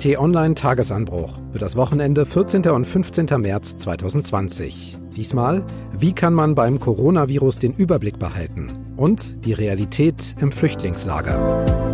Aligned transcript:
T-Online 0.00 0.54
Tagesanbruch 0.54 1.34
für 1.52 1.58
das 1.58 1.76
Wochenende 1.76 2.24
14. 2.24 2.66
und 2.68 2.86
15. 2.86 3.26
März 3.36 3.76
2020. 3.76 4.96
Diesmal, 5.14 5.62
wie 5.92 6.14
kann 6.14 6.32
man 6.32 6.54
beim 6.54 6.80
Coronavirus 6.80 7.58
den 7.58 7.74
Überblick 7.74 8.18
behalten? 8.18 8.94
Und 8.96 9.44
die 9.44 9.52
Realität 9.52 10.36
im 10.40 10.52
Flüchtlingslager. 10.52 11.89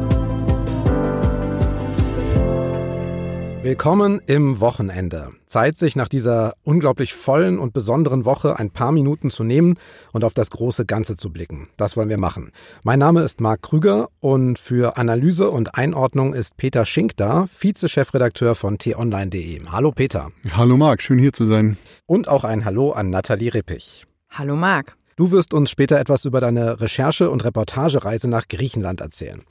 Willkommen 3.66 4.22
im 4.26 4.60
Wochenende. 4.60 5.32
Zeit, 5.46 5.76
sich 5.76 5.96
nach 5.96 6.06
dieser 6.06 6.54
unglaublich 6.62 7.14
vollen 7.14 7.58
und 7.58 7.72
besonderen 7.72 8.24
Woche 8.24 8.60
ein 8.60 8.70
paar 8.70 8.92
Minuten 8.92 9.28
zu 9.28 9.42
nehmen 9.42 9.76
und 10.12 10.22
auf 10.22 10.34
das 10.34 10.50
große 10.50 10.86
Ganze 10.86 11.16
zu 11.16 11.32
blicken. 11.32 11.68
Das 11.76 11.96
wollen 11.96 12.08
wir 12.08 12.16
machen. 12.16 12.52
Mein 12.84 13.00
Name 13.00 13.22
ist 13.22 13.40
Marc 13.40 13.62
Krüger 13.62 14.08
und 14.20 14.60
für 14.60 14.96
Analyse 14.96 15.50
und 15.50 15.74
Einordnung 15.74 16.32
ist 16.32 16.56
Peter 16.56 16.86
Schink 16.86 17.16
da, 17.16 17.46
Vize-Chefredakteur 17.46 18.54
von 18.54 18.78
t-online.de. 18.78 19.60
Hallo 19.68 19.90
Peter. 19.90 20.30
Hallo 20.52 20.76
Marc, 20.76 21.02
schön 21.02 21.18
hier 21.18 21.32
zu 21.32 21.44
sein. 21.44 21.76
Und 22.06 22.28
auch 22.28 22.44
ein 22.44 22.64
Hallo 22.64 22.92
an 22.92 23.10
Nathalie 23.10 23.52
Rippich. 23.52 24.06
Hallo 24.30 24.54
Marc. 24.54 24.96
Du 25.16 25.32
wirst 25.32 25.52
uns 25.52 25.70
später 25.70 25.98
etwas 25.98 26.24
über 26.24 26.40
deine 26.40 26.80
Recherche- 26.80 27.30
und 27.30 27.44
Reportagereise 27.44 28.28
nach 28.28 28.46
Griechenland 28.46 29.00
erzählen. 29.00 29.42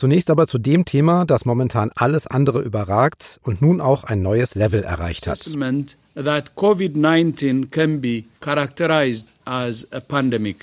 Zunächst 0.00 0.30
aber 0.30 0.46
zu 0.46 0.56
dem 0.56 0.86
Thema, 0.86 1.26
das 1.26 1.44
momentan 1.44 1.90
alles 1.94 2.26
andere 2.26 2.62
überragt 2.62 3.38
und 3.42 3.60
nun 3.60 3.82
auch 3.82 4.02
ein 4.02 4.22
neues 4.22 4.54
Level 4.54 4.82
erreicht 4.82 5.26
hat. 5.26 5.36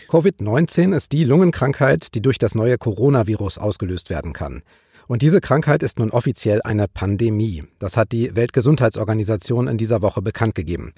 Covid-19 0.10 0.96
ist 0.96 1.12
die 1.12 1.24
Lungenkrankheit, 1.24 2.16
die 2.16 2.22
durch 2.24 2.40
das 2.40 2.56
neue 2.56 2.80
Coronavirus 2.80 3.60
ausgelöst 3.60 4.10
werden 4.10 4.34
kann. 4.34 4.64
Und 5.08 5.22
diese 5.22 5.42
Krankheit 5.42 5.84
ist 5.84 6.00
nun 6.00 6.12
offiziell 6.12 6.62
eine 6.64 6.88
Pandemie. 6.88 7.64
Das 7.80 7.96
hat 7.96 8.12
die 8.12 8.36
Weltgesundheitsorganisation 8.36 9.68
in 9.68 9.78
dieser 9.78 10.02
Woche 10.02 10.22
bekannt 10.22 10.56
gegeben. 10.56 10.94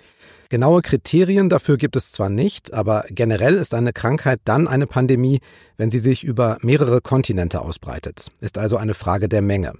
Genaue 0.50 0.82
Kriterien 0.82 1.50
dafür 1.50 1.78
gibt 1.78 1.96
es 1.96 2.12
zwar 2.12 2.30
nicht, 2.30 2.74
aber 2.74 3.06
generell 3.10 3.56
ist 3.56 3.76
eine 3.76 3.94
Krankheit 3.94 4.40
dann 4.46 4.68
eine 4.68 4.88
Pandemie, 4.88 5.42
wenn 5.78 5.92
sie 5.92 6.00
sich 6.00 6.24
über 6.24 6.58
mehrere 6.62 7.02
Kontinente 7.02 7.62
ausbreitet. 7.62 8.32
Ist 8.42 8.58
also 8.58 8.78
eine 8.78 8.96
Frage 8.96 9.30
der 9.30 9.44
Menge. 9.44 9.74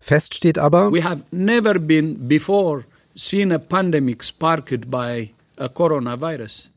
Fest 0.00 0.34
steht 0.34 0.58
aber, 0.58 0.92
We 0.92 1.04
have 1.04 1.24
never 1.30 1.78
been 1.78 2.26
before 2.26 2.84
seen 3.14 3.52
a 3.52 3.58
pandemic 3.58 4.24
sparked 4.24 4.90
by 4.90 5.32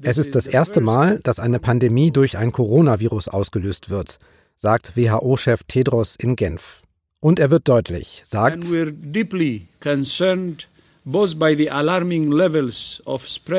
es 0.01 0.17
ist 0.17 0.33
das 0.33 0.47
erste 0.47 0.81
Mal, 0.81 1.19
dass 1.19 1.39
eine 1.39 1.59
Pandemie 1.59 2.09
durch 2.09 2.37
ein 2.37 2.51
Coronavirus 2.51 3.27
ausgelöst 3.27 3.91
wird, 3.91 4.17
sagt 4.55 4.97
WHO-Chef 4.97 5.61
Tedros 5.67 6.15
in 6.15 6.35
Genf. 6.35 6.80
Und 7.21 7.39
er 7.39 7.51
wird 7.51 7.67
deutlich, 7.69 8.21
sagt, 8.25 8.65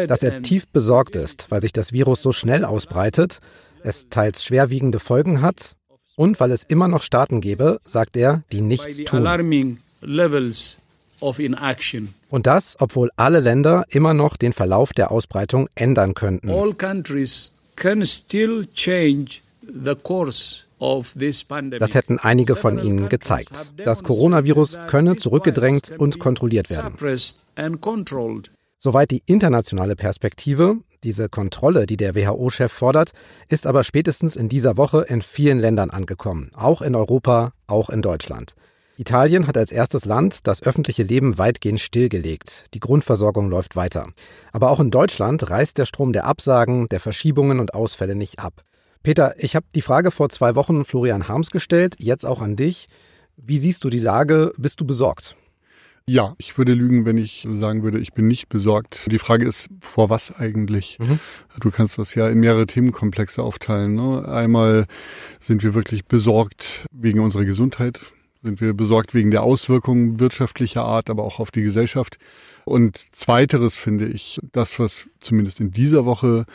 dass 0.06 0.22
er 0.22 0.42
tief 0.42 0.68
besorgt 0.68 1.16
ist, 1.16 1.46
weil 1.48 1.60
sich 1.60 1.72
das 1.72 1.92
Virus 1.92 2.22
so 2.22 2.32
schnell 2.32 2.64
ausbreitet, 2.64 3.40
es 3.84 4.08
teils 4.10 4.44
schwerwiegende 4.44 4.98
Folgen 4.98 5.42
hat 5.42 5.76
und 6.16 6.40
weil 6.40 6.50
es 6.50 6.64
immer 6.64 6.88
noch 6.88 7.02
Staaten 7.02 7.40
gäbe, 7.40 7.78
sagt 7.86 8.16
er, 8.16 8.42
die 8.50 8.60
nichts 8.60 8.98
tun. 9.04 9.26
Und 12.30 12.46
das, 12.46 12.76
obwohl 12.80 13.10
alle 13.16 13.38
Länder 13.38 13.84
immer 13.90 14.12
noch 14.12 14.36
den 14.36 14.52
Verlauf 14.52 14.92
der 14.92 15.12
Ausbreitung 15.12 15.68
ändern 15.76 16.14
könnten. 16.14 16.50
All 16.50 16.74
countries 16.74 17.52
can 17.76 18.04
still 18.04 18.66
change 18.74 19.40
the 19.62 19.94
course 19.94 20.64
das 21.78 21.94
hätten 21.94 22.18
einige 22.18 22.56
von 22.56 22.82
ihnen 22.82 23.08
gezeigt. 23.08 23.72
Das 23.84 24.02
Coronavirus 24.02 24.78
könne 24.88 25.16
zurückgedrängt 25.16 25.92
und 25.98 26.18
kontrolliert 26.18 26.70
werden. 26.70 26.94
Soweit 28.78 29.10
die 29.12 29.22
internationale 29.26 29.94
Perspektive. 29.94 30.78
Diese 31.04 31.28
Kontrolle, 31.28 31.86
die 31.86 31.96
der 31.96 32.14
WHO-Chef 32.14 32.72
fordert, 32.72 33.12
ist 33.48 33.66
aber 33.66 33.84
spätestens 33.84 34.36
in 34.36 34.48
dieser 34.48 34.76
Woche 34.76 35.02
in 35.02 35.22
vielen 35.22 35.58
Ländern 35.58 35.90
angekommen, 35.90 36.50
auch 36.54 36.82
in 36.82 36.94
Europa, 36.94 37.52
auch 37.66 37.90
in 37.90 38.02
Deutschland. 38.02 38.54
Italien 38.98 39.46
hat 39.46 39.56
als 39.56 39.72
erstes 39.72 40.04
Land 40.04 40.46
das 40.46 40.62
öffentliche 40.62 41.02
Leben 41.02 41.38
weitgehend 41.38 41.80
stillgelegt. 41.80 42.66
Die 42.74 42.80
Grundversorgung 42.80 43.48
läuft 43.48 43.74
weiter. 43.74 44.08
Aber 44.52 44.70
auch 44.70 44.80
in 44.80 44.90
Deutschland 44.90 45.48
reißt 45.48 45.78
der 45.78 45.86
Strom 45.86 46.12
der 46.12 46.24
Absagen, 46.24 46.88
der 46.88 47.00
Verschiebungen 47.00 47.58
und 47.58 47.74
Ausfälle 47.74 48.14
nicht 48.14 48.38
ab. 48.38 48.62
Peter, 49.02 49.34
ich 49.38 49.56
habe 49.56 49.66
die 49.74 49.82
Frage 49.82 50.10
vor 50.10 50.28
zwei 50.28 50.54
Wochen 50.54 50.84
Florian 50.84 51.26
Harms 51.26 51.50
gestellt, 51.50 51.96
jetzt 51.98 52.24
auch 52.24 52.40
an 52.40 52.56
dich. 52.56 52.86
Wie 53.36 53.58
siehst 53.58 53.82
du 53.84 53.90
die 53.90 53.98
Lage? 53.98 54.52
Bist 54.56 54.80
du 54.80 54.86
besorgt? 54.86 55.36
Ja, 56.04 56.34
ich 56.38 56.58
würde 56.58 56.74
lügen, 56.74 57.04
wenn 57.04 57.16
ich 57.16 57.46
sagen 57.54 57.82
würde, 57.82 58.00
ich 58.00 58.12
bin 58.12 58.26
nicht 58.26 58.48
besorgt. 58.48 59.06
Die 59.10 59.18
Frage 59.18 59.46
ist, 59.46 59.68
vor 59.80 60.10
was 60.10 60.34
eigentlich? 60.34 60.98
Mhm. 60.98 61.20
Du 61.60 61.70
kannst 61.70 61.98
das 61.98 62.14
ja 62.14 62.28
in 62.28 62.40
mehrere 62.40 62.66
Themenkomplexe 62.66 63.42
aufteilen. 63.42 63.94
Ne? 63.94 64.26
Einmal 64.28 64.86
sind 65.38 65.62
wir 65.62 65.74
wirklich 65.74 66.04
besorgt 66.04 66.86
wegen 66.92 67.20
unserer 67.20 67.44
Gesundheit, 67.44 68.00
sind 68.42 68.60
wir 68.60 68.74
besorgt 68.74 69.14
wegen 69.14 69.30
der 69.30 69.42
Auswirkungen 69.42 70.18
wirtschaftlicher 70.20 70.84
Art, 70.84 71.10
aber 71.10 71.22
auch 71.22 71.38
auf 71.38 71.50
die 71.50 71.62
Gesellschaft. 71.62 72.18
Und 72.64 72.98
zweiteres 73.12 73.74
finde 73.74 74.06
ich, 74.06 74.40
das, 74.52 74.78
was 74.78 75.06
zumindest 75.20 75.60
in 75.60 75.70
dieser 75.70 76.04
Woche 76.04 76.46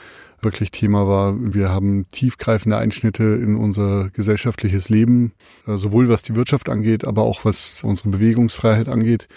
wirklich 0.42 0.72
Thema 0.72 1.08
war. 1.08 1.34
Wir 1.38 1.70
haben 1.70 2.06
tiefgreifende 2.12 2.78
Einschnitte 2.78 3.24
in 3.24 3.56
unser 3.56 4.10
gesellschaftliches 4.12 4.90
Leben, 4.90 5.34
äh, 5.66 5.78
sowohl 5.78 6.10
was 6.10 6.22
die 6.22 6.36
Wirtschaft 6.36 6.70
angeht, 6.70 7.06
aber 7.06 7.24
auch 7.24 7.44
was 7.44 7.84
unsere 7.84 8.10
Bewegungsfreiheit 8.10 8.88
angeht, 8.88 9.28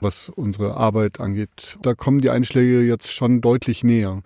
was 0.00 0.28
unsere 0.28 0.76
Arbeit 0.76 1.20
angeht. 1.20 1.78
Da 1.82 1.94
kommen 1.94 2.20
die 2.20 2.30
Einschläge 2.30 2.82
jetzt 2.82 3.12
schon 3.12 3.40
deutlich 3.40 3.84
näher. 3.84 4.22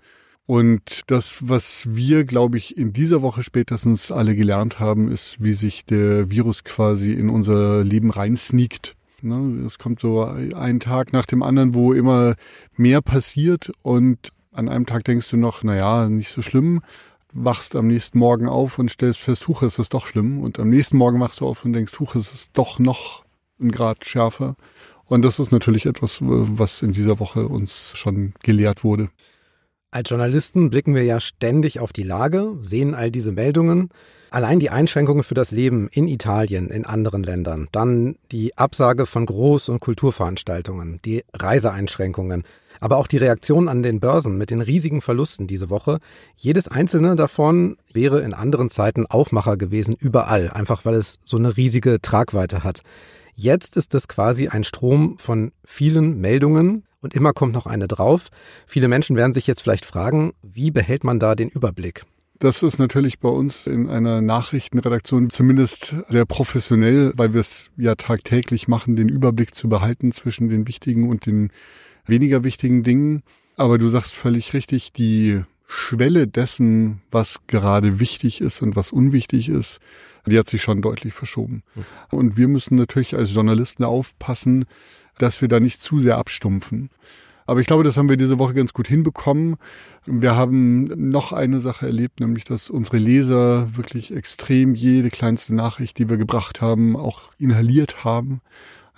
Und 0.47 1.03
das, 1.07 1.37
was 1.41 1.95
wir, 1.95 2.25
glaube 2.25 2.59
ich, 2.59 2.77
in 2.77 2.93
dieser 2.93 3.23
Woche 3.23 3.43
spätestens 3.43 4.11
alle 4.11 4.35
gelernt 4.35 4.81
haben, 4.81 5.11
ist, 5.11 5.37
wie 5.43 5.53
sich 5.53 5.85
der 5.85 6.31
Virus 6.31 6.65
quasi 6.65 7.13
in 7.13 7.31
unser 7.31 7.85
Leben 7.85 8.11
reinsneakt. 8.11 8.97
Ne, 9.21 9.65
es 9.67 9.79
kommt 9.79 10.01
so 10.01 10.25
ein 10.25 10.81
Tag 10.81 11.13
nach 11.13 11.27
dem 11.27 11.45
anderen, 11.45 11.75
wo 11.75 11.93
immer 11.93 12.35
mehr 12.77 13.01
passiert 13.03 13.73
und 13.83 14.33
an 14.51 14.69
einem 14.69 14.85
Tag 14.85 15.05
denkst 15.05 15.31
du 15.31 15.37
noch, 15.37 15.63
na 15.63 15.77
ja, 15.77 16.09
nicht 16.09 16.31
so 16.31 16.43
schlimm, 16.43 16.83
wachst 17.33 17.77
am 17.77 17.87
nächsten 17.87 18.19
Morgen 18.19 18.49
auf 18.49 18.79
und 18.79 18.91
stellst 18.91 19.21
fest, 19.21 19.49
huch, 19.49 19.63
ist 19.63 19.79
es 19.79 19.89
doch 19.89 20.07
schlimm. 20.07 20.41
Und 20.41 20.59
am 20.59 20.69
nächsten 20.69 20.97
Morgen 20.97 21.21
wachst 21.21 21.41
du 21.41 21.47
auf 21.47 21.65
und 21.65 21.73
denkst, 21.73 21.99
huch, 21.99 22.15
ist 22.15 22.35
es 22.35 22.53
doch 22.53 22.79
noch 22.79 23.25
ein 23.61 23.73
Grad 23.73 24.05
schärfer. 24.05 24.57
Und 25.07 25.23
das 25.23 25.39
ist 25.39 25.53
natürlich 25.53 25.87
etwas, 25.87 26.19
was 26.21 26.83
in 26.83 26.93
dieser 26.93 27.19
Woche 27.19 27.49
uns 27.49 27.97
schon 27.97 28.35
gelehrt 28.43 28.85
wurde. 28.85 29.09
Als 29.95 30.09
Journalisten 30.09 30.71
blicken 30.71 30.95
wir 30.95 31.05
ja 31.05 31.21
ständig 31.21 31.79
auf 31.79 31.93
die 31.93 32.03
Lage, 32.03 32.57
sehen 32.63 32.95
all 32.95 33.11
diese 33.11 33.31
Meldungen. 33.31 33.91
Allein 34.31 34.59
die 34.59 34.71
Einschränkungen 34.71 35.23
für 35.23 35.35
das 35.35 35.51
Leben 35.51 35.91
in 35.93 36.09
Italien, 36.09 36.71
in 36.71 36.87
anderen 36.87 37.23
Ländern, 37.23 37.69
dann 37.73 38.17
die 38.31 38.57
Absage 38.57 39.05
von 39.05 39.27
Groß- 39.27 39.71
und 39.71 39.81
Kulturveranstaltungen, 39.81 40.99
die 41.05 41.25
Reiseeinschränkungen, 41.35 42.45
aber 42.81 42.97
auch 42.97 43.07
die 43.07 43.19
Reaktion 43.19 43.69
an 43.69 43.83
den 43.83 44.01
Börsen 44.01 44.39
mit 44.39 44.49
den 44.49 44.63
riesigen 44.63 45.03
Verlusten 45.03 45.47
diese 45.47 45.69
Woche. 45.69 45.99
Jedes 46.37 46.69
einzelne 46.69 47.15
davon 47.15 47.77
wäre 47.93 48.23
in 48.23 48.33
anderen 48.33 48.71
Zeiten 48.71 49.05
Aufmacher 49.05 49.59
gewesen, 49.59 49.95
überall, 49.99 50.51
einfach 50.51 50.87
weil 50.87 50.95
es 50.95 51.19
so 51.23 51.37
eine 51.37 51.59
riesige 51.59 52.01
Tragweite 52.01 52.65
hat. 52.65 52.81
Jetzt 53.37 53.77
ist 53.77 53.93
es 53.95 54.09
quasi 54.09 54.49
ein 54.49 54.65
Strom 54.65 55.19
von 55.19 55.53
vielen 55.67 56.19
Meldungen 56.19 56.85
und 57.03 57.15
immer 57.15 57.35
kommt 57.35 57.53
noch 57.53 57.67
eine 57.67 57.89
drauf. 57.89 58.29
Viele 58.67 58.89
Menschen 58.89 59.17
werden 59.17 59.35
sich 59.35 59.47
jetzt 59.47 59.61
vielleicht 59.61 59.85
fragen, 59.85 60.33
wie 60.43 60.71
behält 60.71 61.05
man 61.05 61.19
da 61.19 61.35
den 61.35 61.49
Überblick? 61.49 62.05
Das 62.39 62.63
ist 62.65 62.79
natürlich 62.79 63.21
bei 63.21 63.29
uns 63.29 63.69
in 63.69 63.89
einer 63.89 64.21
Nachrichtenredaktion 64.21 65.31
zumindest 65.31 65.95
sehr 66.09 66.25
professionell, 66.25 67.13
weil 67.15 67.35
wir 67.35 67.41
es 67.41 67.71
ja 67.77 67.95
tagtäglich 67.95 68.67
machen, 68.67 68.97
den 68.97 69.09
Überblick 69.09 69.55
zu 69.55 69.69
behalten 69.69 70.11
zwischen 70.11 70.49
den 70.49 70.67
wichtigen 70.67 71.09
und 71.09 71.27
den 71.27 71.51
weniger 72.05 72.43
wichtigen 72.43 72.83
Dingen. 72.83 73.23
Aber 73.57 73.79
du 73.79 73.89
sagst 73.89 74.15
völlig 74.15 74.55
richtig, 74.55 74.93
die 74.93 75.43
Schwelle 75.69 76.27
dessen, 76.27 77.01
was 77.11 77.47
gerade 77.47 78.01
wichtig 78.01 78.41
ist 78.41 78.61
und 78.61 78.75
was 78.75 78.91
unwichtig 78.93 79.49
ist, 79.49 79.79
die 80.27 80.39
hat 80.39 80.49
sich 80.49 80.63
schon 80.63 80.83
deutlich 80.83 81.15
verschoben. 81.15 81.63
Mhm. 81.75 81.85
Und 82.11 82.37
wir 82.37 82.49
müssen 82.49 82.77
natürlich 82.77 83.15
als 83.17 83.35
Journalisten 83.35 83.85
aufpassen, 83.85 84.67
dass 85.19 85.41
wir 85.41 85.49
da 85.49 85.61
nicht 85.61 85.83
zu 85.83 86.01
sehr 86.01 86.19
abstumpfen. 86.19 86.91
Aber 87.47 87.61
ich 87.61 87.67
glaube, 87.67 87.85
das 87.85 87.97
haben 87.97 88.09
wir 88.09 88.17
diese 88.17 88.39
Woche 88.39 88.55
ganz 88.55 88.73
gut 88.73 88.87
hinbekommen. 88.87 89.57
Wir 90.07 90.37
haben 90.37 90.85
noch 91.11 91.33
eine 91.33 91.61
Sache 91.61 91.87
erlebt, 91.87 92.21
nämlich 92.21 92.45
dass 92.45 92.71
unsere 92.71 92.99
Leser 92.99 93.77
wirklich 93.77 94.15
extrem 94.15 94.75
jede 94.75 95.11
kleinste 95.11 95.55
Nachricht, 95.55 95.99
die 95.99 96.09
wir 96.09 96.17
gebracht 96.17 96.61
haben, 96.61 96.97
auch 96.97 97.33
inhaliert 97.39 98.05
haben. 98.05 98.41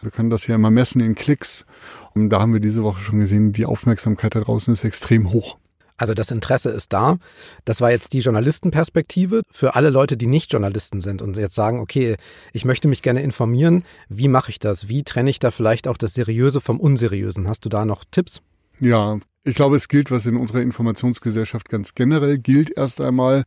Wir 0.03 0.11
können 0.11 0.31
das 0.31 0.47
ja 0.47 0.55
immer 0.55 0.71
messen 0.71 1.01
in 1.01 1.15
Klicks. 1.15 1.65
Und 2.13 2.29
da 2.29 2.41
haben 2.41 2.53
wir 2.53 2.61
diese 2.61 2.83
Woche 2.83 3.01
schon 3.01 3.21
gesehen, 3.21 3.53
die 3.53 3.67
Aufmerksamkeit 3.67 4.35
da 4.35 4.41
draußen 4.41 4.73
ist 4.73 4.85
extrem 4.85 5.33
hoch. 5.33 5.57
Also 5.97 6.15
das 6.15 6.31
Interesse 6.31 6.71
ist 6.71 6.93
da. 6.93 7.19
Das 7.65 7.81
war 7.81 7.91
jetzt 7.91 8.13
die 8.13 8.19
Journalistenperspektive. 8.19 9.43
Für 9.51 9.75
alle 9.75 9.91
Leute, 9.91 10.17
die 10.17 10.27
nicht 10.27 10.53
Journalisten 10.53 11.01
sind 11.01 11.23
und 11.23 11.37
jetzt 11.37 11.55
sagen, 11.55 11.81
okay, 11.81 12.17
ich 12.53 12.65
möchte 12.65 12.89
mich 12.89 13.03
gerne 13.03 13.23
informieren, 13.23 13.85
wie 14.09 14.29
mache 14.29 14.51
ich 14.51 14.59
das? 14.59 14.89
Wie 14.89 15.05
trenne 15.05 15.31
ich 15.31 15.39
da 15.39 15.51
vielleicht 15.51 15.87
auch 15.87 15.97
das 15.97 16.15
Seriöse 16.15 16.61
vom 16.61 16.81
Unseriösen? 16.81 17.49
Hast 17.49 17.65
du 17.65 17.69
da 17.69 17.85
noch 17.85 18.05
Tipps? 18.11 18.43
Ja, 18.81 19.19
ich 19.45 19.55
glaube, 19.55 19.77
es 19.77 19.89
gilt, 19.89 20.11
was 20.11 20.27
in 20.27 20.37
unserer 20.37 20.63
Informationsgesellschaft 20.63 21.69
ganz 21.69 21.95
generell 21.95 22.39
gilt, 22.39 22.77
erst 22.77 23.01
einmal, 23.01 23.45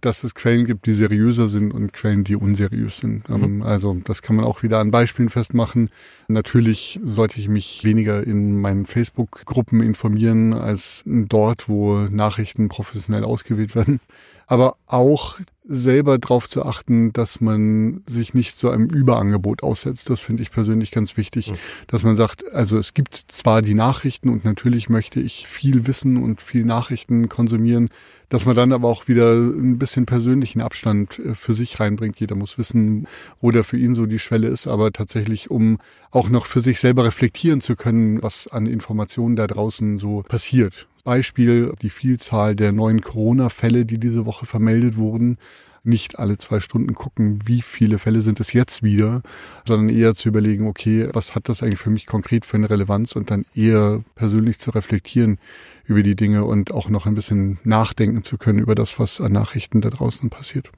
dass 0.00 0.24
es 0.24 0.34
Quellen 0.34 0.64
gibt, 0.64 0.86
die 0.86 0.94
seriöser 0.94 1.48
sind 1.48 1.72
und 1.72 1.92
Quellen, 1.92 2.24
die 2.24 2.36
unseriös 2.36 2.98
sind. 2.98 3.28
Mhm. 3.28 3.44
Ähm, 3.44 3.62
also 3.62 3.96
das 4.04 4.22
kann 4.22 4.36
man 4.36 4.44
auch 4.44 4.62
wieder 4.62 4.78
an 4.78 4.90
Beispielen 4.90 5.28
festmachen. 5.28 5.90
Natürlich 6.28 7.00
sollte 7.04 7.40
ich 7.40 7.48
mich 7.48 7.82
weniger 7.84 8.26
in 8.26 8.60
meinen 8.60 8.86
Facebook-Gruppen 8.86 9.80
informieren 9.82 10.52
als 10.54 11.02
dort, 11.06 11.68
wo 11.68 12.00
Nachrichten 12.10 12.68
professionell 12.68 13.24
ausgewählt 13.24 13.74
werden. 13.74 14.00
Aber 14.46 14.76
auch 14.86 15.38
selber 15.66 16.18
darauf 16.18 16.48
zu 16.48 16.64
achten, 16.64 17.12
dass 17.12 17.40
man 17.40 18.02
sich 18.06 18.34
nicht 18.34 18.56
so 18.56 18.68
einem 18.70 18.86
Überangebot 18.86 19.62
aussetzt. 19.62 20.10
Das 20.10 20.20
finde 20.20 20.42
ich 20.42 20.50
persönlich 20.50 20.90
ganz 20.90 21.16
wichtig, 21.16 21.50
mhm. 21.50 21.56
dass 21.86 22.02
man 22.02 22.16
sagt, 22.16 22.44
also 22.52 22.76
es 22.76 22.92
gibt 22.92 23.16
zwar 23.16 23.62
die 23.62 23.74
Nachrichten 23.74 24.28
und 24.28 24.44
natürlich 24.44 24.90
möchte 24.90 25.20
ich 25.20 25.46
viel 25.46 25.86
wissen 25.86 26.22
und 26.22 26.42
viel 26.42 26.64
Nachrichten 26.66 27.30
konsumieren, 27.30 27.88
dass 28.28 28.44
man 28.44 28.54
dann 28.56 28.72
aber 28.72 28.88
auch 28.88 29.08
wieder 29.08 29.32
ein 29.32 29.78
bisschen 29.78 30.06
persönlichen 30.06 30.60
Abstand 30.60 31.18
äh, 31.18 31.34
für 31.34 31.54
sich 31.54 31.80
reinbringt. 31.80 32.20
Jeder 32.20 32.34
muss 32.34 32.58
wissen, 32.58 33.06
wo 33.40 33.50
der 33.50 33.64
für 33.64 33.78
ihn 33.78 33.94
so 33.94 34.04
die 34.04 34.18
Schwelle 34.18 34.48
ist, 34.48 34.66
aber 34.66 34.92
tatsächlich, 34.92 35.50
um 35.50 35.78
auch 36.10 36.28
noch 36.28 36.44
für 36.46 36.60
sich 36.60 36.78
selber 36.78 37.04
reflektieren 37.04 37.62
zu 37.62 37.74
können, 37.74 38.22
was 38.22 38.48
an 38.48 38.66
Informationen 38.66 39.36
da 39.36 39.46
draußen 39.46 39.98
so 39.98 40.22
passiert. 40.28 40.88
Beispiel 41.04 41.72
die 41.82 41.90
Vielzahl 41.90 42.56
der 42.56 42.72
neuen 42.72 43.00
Corona-Fälle, 43.00 43.84
die 43.84 43.98
diese 43.98 44.26
Woche 44.26 44.46
vermeldet 44.46 44.96
wurden. 44.96 45.38
Nicht 45.86 46.18
alle 46.18 46.38
zwei 46.38 46.60
Stunden 46.60 46.94
gucken, 46.94 47.40
wie 47.44 47.60
viele 47.60 47.98
Fälle 47.98 48.22
sind 48.22 48.40
es 48.40 48.54
jetzt 48.54 48.82
wieder, 48.82 49.20
sondern 49.68 49.90
eher 49.90 50.14
zu 50.14 50.30
überlegen, 50.30 50.66
okay, 50.66 51.10
was 51.12 51.34
hat 51.34 51.50
das 51.50 51.62
eigentlich 51.62 51.78
für 51.78 51.90
mich 51.90 52.06
konkret 52.06 52.46
für 52.46 52.56
eine 52.56 52.70
Relevanz 52.70 53.12
und 53.12 53.30
dann 53.30 53.44
eher 53.54 54.02
persönlich 54.14 54.58
zu 54.58 54.70
reflektieren 54.70 55.38
über 55.84 56.02
die 56.02 56.16
Dinge 56.16 56.44
und 56.44 56.72
auch 56.72 56.88
noch 56.88 57.04
ein 57.04 57.14
bisschen 57.14 57.58
nachdenken 57.64 58.22
zu 58.22 58.38
können 58.38 58.58
über 58.58 58.74
das, 58.74 58.98
was 58.98 59.20
an 59.20 59.32
Nachrichten 59.32 59.82
da 59.82 59.90
draußen 59.90 60.30
passiert 60.30 60.70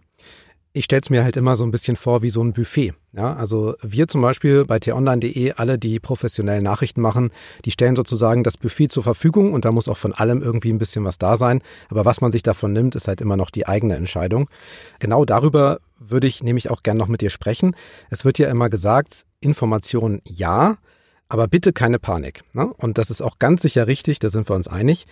ich 0.76 0.84
stelle 0.84 1.00
es 1.00 1.11
mir 1.11 1.25
halt 1.25 1.38
immer 1.38 1.56
so 1.56 1.64
ein 1.64 1.70
bisschen 1.70 1.96
vor 1.96 2.23
wie 2.23 2.28
so 2.28 2.43
ein 2.43 2.52
Buffet. 2.52 2.93
Ja, 3.14 3.34
also 3.34 3.76
wir 3.82 4.08
zum 4.08 4.20
Beispiel 4.20 4.67
bei 4.67 4.78
t-online.de, 4.78 5.52
alle, 5.52 5.78
die 5.78 5.99
professionell 5.99 6.61
Nachrichten 6.61 7.00
machen, 7.00 7.31
die 7.64 7.70
stellen 7.70 7.96
sozusagen 7.96 8.44
das 8.44 8.58
Buffet 8.58 8.88
zur 8.88 9.02
Verfügung 9.02 9.55
und 9.55 9.64
da 9.64 9.73
muss 9.73 9.88
auch 9.88 9.96
von 9.96 10.12
allem 10.12 10.43
irgendwie 10.43 10.70
ein 10.70 10.78
bisschen 10.78 11.02
was 11.05 11.17
da 11.17 11.37
sein. 11.37 11.62
Aber 11.88 12.05
was 12.05 12.20
man 12.20 12.31
sich 12.31 12.43
davon 12.43 12.75
nimmt, 12.75 12.94
ist 12.94 13.08
halt 13.08 13.23
immer 13.23 13.38
noch 13.38 13.50
die 13.50 13.67
eigene 13.67 13.96
Entscheidung. 13.96 14.50
Genau 14.99 15.25
darüber 15.25 15.78
würde 15.99 16.26
ich 16.26 16.43
nämlich 16.43 16.69
auch 16.69 16.82
gern 16.82 16.99
noch 16.99 17.08
mit 17.08 17.23
dir 17.23 17.31
sprechen. 17.31 17.75
Es 18.11 18.26
wird 18.26 18.38
ja 18.38 18.50
immer 18.50 18.69
gesagt, 18.69 19.25
Information 19.40 20.20
ja, 20.28 20.76
aber 21.31 21.49
bitte 21.49 21.73
keine 21.73 21.99
Panik. 21.99 22.43
Ne? 22.52 22.70
Und 22.76 22.99
das 22.99 23.08
ist 23.08 23.23
auch 23.23 23.38
ganz 23.38 23.62
sicher 23.62 23.87
richtig, 23.87 24.19
da 24.19 24.28
sind 24.28 24.50
wir 24.50 24.55
uns 24.55 24.69
einig. 24.69 25.06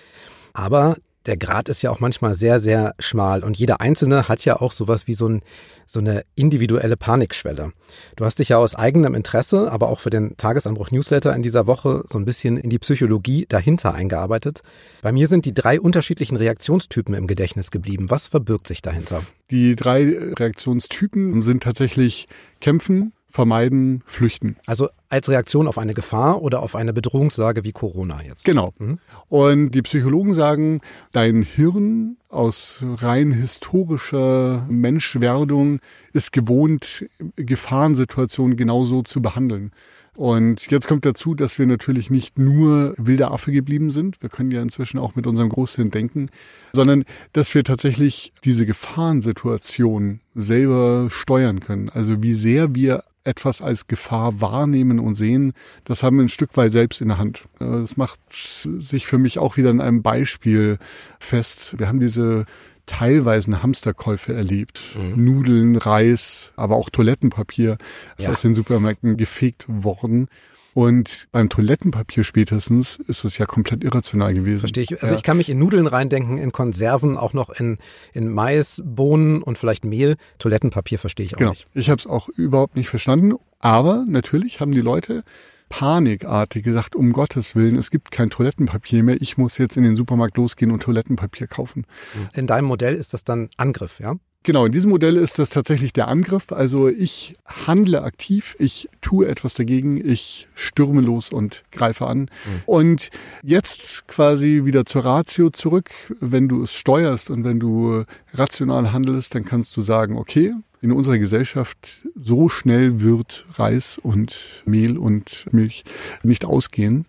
Aber 0.52 0.96
der 1.26 1.36
Grad 1.36 1.68
ist 1.68 1.82
ja 1.82 1.90
auch 1.90 2.00
manchmal 2.00 2.34
sehr, 2.34 2.60
sehr 2.60 2.94
schmal 2.98 3.42
und 3.42 3.58
jeder 3.58 3.80
Einzelne 3.80 4.28
hat 4.28 4.44
ja 4.44 4.60
auch 4.60 4.72
sowas 4.72 5.06
wie 5.06 5.14
so, 5.14 5.28
ein, 5.28 5.42
so 5.86 5.98
eine 5.98 6.22
individuelle 6.34 6.96
Panikschwelle. 6.96 7.72
Du 8.16 8.24
hast 8.24 8.38
dich 8.38 8.50
ja 8.50 8.58
aus 8.58 8.74
eigenem 8.74 9.14
Interesse, 9.14 9.70
aber 9.72 9.88
auch 9.88 10.00
für 10.00 10.10
den 10.10 10.36
Tagesanbruch-Newsletter 10.36 11.34
in 11.34 11.42
dieser 11.42 11.66
Woche 11.66 12.04
so 12.06 12.18
ein 12.18 12.24
bisschen 12.24 12.56
in 12.56 12.70
die 12.70 12.78
Psychologie 12.78 13.46
dahinter 13.48 13.94
eingearbeitet. 13.94 14.62
Bei 15.02 15.12
mir 15.12 15.26
sind 15.26 15.46
die 15.46 15.54
drei 15.54 15.80
unterschiedlichen 15.80 16.36
Reaktionstypen 16.36 17.14
im 17.14 17.26
Gedächtnis 17.26 17.70
geblieben. 17.70 18.10
Was 18.10 18.26
verbirgt 18.26 18.66
sich 18.66 18.82
dahinter? 18.82 19.22
Die 19.50 19.76
drei 19.76 20.16
Reaktionstypen 20.38 21.42
sind 21.42 21.62
tatsächlich 21.62 22.28
Kämpfen, 22.60 23.12
vermeiden, 23.34 24.04
flüchten. 24.06 24.56
Also 24.64 24.90
als 25.08 25.28
Reaktion 25.28 25.66
auf 25.66 25.76
eine 25.76 25.92
Gefahr 25.92 26.40
oder 26.40 26.62
auf 26.62 26.76
eine 26.76 26.92
Bedrohungslage 26.92 27.64
wie 27.64 27.72
Corona 27.72 28.22
jetzt. 28.22 28.44
Genau. 28.44 28.72
Mhm. 28.78 29.00
Und 29.28 29.72
die 29.72 29.82
Psychologen 29.82 30.34
sagen, 30.34 30.82
dein 31.10 31.42
Hirn 31.42 32.16
aus 32.28 32.78
rein 32.80 33.32
historischer 33.32 34.64
Menschwerdung 34.68 35.80
ist 36.12 36.32
gewohnt, 36.32 37.06
Gefahrensituationen 37.34 38.56
genauso 38.56 39.02
zu 39.02 39.20
behandeln. 39.20 39.72
Und 40.16 40.70
jetzt 40.70 40.86
kommt 40.86 41.04
dazu, 41.04 41.34
dass 41.34 41.58
wir 41.58 41.66
natürlich 41.66 42.08
nicht 42.08 42.38
nur 42.38 42.94
wilder 42.96 43.32
Affe 43.32 43.50
geblieben 43.50 43.90
sind. 43.90 44.22
Wir 44.22 44.30
können 44.30 44.52
ja 44.52 44.62
inzwischen 44.62 44.98
auch 44.98 45.16
mit 45.16 45.26
unserem 45.26 45.48
Großhirn 45.48 45.90
denken, 45.90 46.30
sondern 46.72 47.04
dass 47.32 47.52
wir 47.54 47.64
tatsächlich 47.64 48.32
diese 48.44 48.64
Gefahrensituation 48.64 50.20
selber 50.34 51.08
steuern 51.10 51.60
können. 51.60 51.88
Also 51.88 52.22
wie 52.22 52.34
sehr 52.34 52.74
wir 52.74 53.02
etwas 53.24 53.62
als 53.62 53.86
Gefahr 53.88 54.40
wahrnehmen 54.40 55.00
und 55.00 55.14
sehen, 55.14 55.52
das 55.84 56.02
haben 56.02 56.16
wir 56.18 56.24
ein 56.24 56.28
Stück 56.28 56.56
weit 56.56 56.72
selbst 56.72 57.00
in 57.00 57.08
der 57.08 57.18
Hand. 57.18 57.44
Das 57.58 57.96
macht 57.96 58.20
sich 58.30 59.06
für 59.06 59.18
mich 59.18 59.38
auch 59.38 59.56
wieder 59.56 59.70
in 59.70 59.80
einem 59.80 60.02
Beispiel 60.02 60.78
fest. 61.18 61.74
Wir 61.78 61.88
haben 61.88 62.00
diese 62.00 62.44
teilweise 62.86 63.62
Hamsterkäufe 63.62 64.34
erlebt. 64.34 64.80
Mhm. 64.96 65.24
Nudeln, 65.24 65.76
Reis, 65.76 66.52
aber 66.56 66.76
auch 66.76 66.90
Toilettenpapier 66.90 67.78
ist 68.16 68.26
ja. 68.26 68.32
aus 68.32 68.42
den 68.42 68.54
Supermärkten 68.54 69.16
gefegt 69.16 69.64
worden. 69.68 70.28
Und 70.74 71.28
beim 71.30 71.48
Toilettenpapier 71.48 72.24
spätestens 72.24 72.96
ist 72.96 73.24
es 73.24 73.38
ja 73.38 73.46
komplett 73.46 73.84
irrational 73.84 74.34
gewesen. 74.34 74.58
Verstehe 74.58 74.82
ich. 74.82 74.92
Also 74.92 75.14
ja. 75.14 75.14
ich 75.14 75.22
kann 75.22 75.36
mich 75.36 75.48
in 75.48 75.60
Nudeln 75.60 75.86
reindenken, 75.86 76.36
in 76.36 76.50
Konserven, 76.50 77.16
auch 77.16 77.32
noch 77.32 77.50
in, 77.50 77.78
in 78.12 78.28
Mais, 78.28 78.82
Bohnen 78.84 79.40
und 79.40 79.56
vielleicht 79.56 79.84
Mehl. 79.84 80.16
Toilettenpapier 80.40 80.98
verstehe 80.98 81.26
ich 81.26 81.34
auch 81.36 81.38
genau. 81.38 81.50
nicht. 81.52 81.68
Ich 81.74 81.90
habe 81.90 82.00
es 82.00 82.08
auch 82.08 82.28
überhaupt 82.28 82.74
nicht 82.74 82.88
verstanden. 82.88 83.34
Aber 83.60 84.04
natürlich 84.08 84.60
haben 84.60 84.72
die 84.72 84.80
Leute 84.80 85.22
panikartig 85.68 86.64
gesagt, 86.64 86.94
um 86.94 87.12
Gottes 87.12 87.54
Willen, 87.54 87.76
es 87.76 87.90
gibt 87.90 88.10
kein 88.10 88.30
Toilettenpapier 88.30 89.02
mehr, 89.02 89.20
ich 89.20 89.38
muss 89.38 89.58
jetzt 89.58 89.76
in 89.76 89.84
den 89.84 89.96
Supermarkt 89.96 90.36
losgehen 90.36 90.70
und 90.70 90.82
Toilettenpapier 90.82 91.46
kaufen. 91.46 91.86
In 92.34 92.46
deinem 92.46 92.66
Modell 92.66 92.94
ist 92.94 93.14
das 93.14 93.24
dann 93.24 93.48
Angriff, 93.56 94.00
ja? 94.00 94.16
Genau, 94.46 94.66
in 94.66 94.72
diesem 94.72 94.90
Modell 94.90 95.16
ist 95.16 95.38
das 95.38 95.48
tatsächlich 95.48 95.94
der 95.94 96.06
Angriff. 96.06 96.52
Also 96.52 96.88
ich 96.88 97.34
handle 97.46 98.02
aktiv, 98.02 98.54
ich 98.58 98.90
tue 99.00 99.26
etwas 99.26 99.54
dagegen, 99.54 99.96
ich 100.06 100.48
stürme 100.54 101.00
los 101.00 101.30
und 101.30 101.64
greife 101.72 102.06
an. 102.06 102.18
Mhm. 102.18 102.28
Und 102.66 103.08
jetzt 103.42 104.06
quasi 104.06 104.66
wieder 104.66 104.84
zur 104.84 105.06
Ratio 105.06 105.48
zurück. 105.48 105.90
Wenn 106.20 106.46
du 106.46 106.62
es 106.62 106.74
steuerst 106.74 107.30
und 107.30 107.44
wenn 107.44 107.58
du 107.58 108.04
rational 108.34 108.92
handelst, 108.92 109.34
dann 109.34 109.46
kannst 109.46 109.74
du 109.78 109.80
sagen, 109.80 110.18
okay, 110.18 110.52
in 110.84 110.92
unserer 110.92 111.16
Gesellschaft 111.16 112.06
so 112.14 112.50
schnell 112.50 113.00
wird 113.00 113.46
Reis 113.54 113.96
und 113.96 114.62
Mehl 114.66 114.98
und 114.98 115.46
Milch 115.50 115.82
nicht 116.22 116.44
ausgehen. 116.44 117.06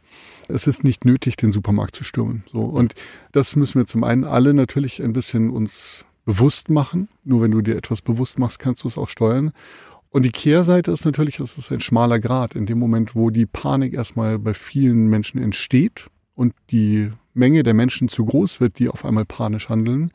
Es 0.47 0.65
ist 0.65 0.85
nicht 0.85 1.03
nötig, 1.03 1.35
den 1.35 1.51
Supermarkt 1.51 1.93
zu 1.93 2.05
stürmen. 2.05 2.45
So. 2.49 2.61
Und 2.61 2.95
das 3.33 3.57
müssen 3.57 3.77
wir 3.77 3.85
zum 3.85 4.05
einen 4.05 4.23
alle 4.23 4.53
natürlich 4.53 5.03
ein 5.03 5.11
bisschen 5.11 5.49
uns 5.49 6.05
bewusst 6.23 6.69
machen. 6.69 7.09
Nur 7.25 7.41
wenn 7.41 7.51
du 7.51 7.61
dir 7.61 7.75
etwas 7.75 8.01
bewusst 8.01 8.39
machst, 8.39 8.59
kannst 8.59 8.85
du 8.85 8.87
es 8.87 8.97
auch 8.97 9.09
steuern. 9.09 9.51
Und 10.09 10.23
die 10.23 10.31
Kehrseite 10.31 10.91
ist 10.91 11.03
natürlich, 11.03 11.41
es 11.41 11.57
ist 11.57 11.69
ein 11.69 11.81
schmaler 11.81 12.19
Grad. 12.19 12.55
In 12.55 12.67
dem 12.67 12.79
Moment, 12.79 13.13
wo 13.13 13.29
die 13.29 13.45
Panik 13.45 13.93
erstmal 13.93 14.39
bei 14.39 14.53
vielen 14.53 15.09
Menschen 15.09 15.41
entsteht 15.41 16.07
und 16.33 16.53
die 16.71 17.11
Menge 17.33 17.63
der 17.63 17.73
Menschen 17.73 18.07
zu 18.07 18.23
groß 18.23 18.61
wird, 18.61 18.79
die 18.79 18.87
auf 18.87 19.03
einmal 19.03 19.25
panisch 19.25 19.67
handeln, 19.67 20.11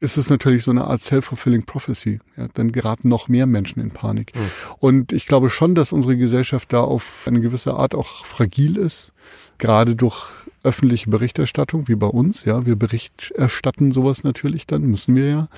ist 0.00 0.16
es 0.16 0.28
natürlich 0.28 0.64
so 0.64 0.70
eine 0.70 0.84
Art 0.84 1.00
self-fulfilling 1.00 1.64
prophecy. 1.64 2.20
Ja, 2.36 2.48
dann 2.54 2.72
geraten 2.72 3.08
noch 3.08 3.28
mehr 3.28 3.46
Menschen 3.46 3.80
in 3.80 3.90
Panik. 3.90 4.34
Mhm. 4.34 4.40
Und 4.78 5.12
ich 5.12 5.26
glaube 5.26 5.50
schon, 5.50 5.74
dass 5.74 5.92
unsere 5.92 6.16
Gesellschaft 6.16 6.72
da 6.72 6.80
auf 6.80 7.24
eine 7.26 7.40
gewisse 7.40 7.74
Art 7.74 7.94
auch 7.94 8.24
fragil 8.24 8.76
ist, 8.76 9.12
gerade 9.58 9.96
durch 9.96 10.32
öffentliche 10.62 11.10
Berichterstattung, 11.10 11.88
wie 11.88 11.94
bei 11.94 12.06
uns. 12.06 12.44
Ja, 12.44 12.66
wir 12.66 12.76
Bericht 12.76 13.30
erstatten 13.32 13.92
sowas 13.92 14.24
natürlich 14.24 14.66
dann, 14.66 14.82
müssen 14.82 15.14
wir 15.14 15.28
ja. 15.28 15.48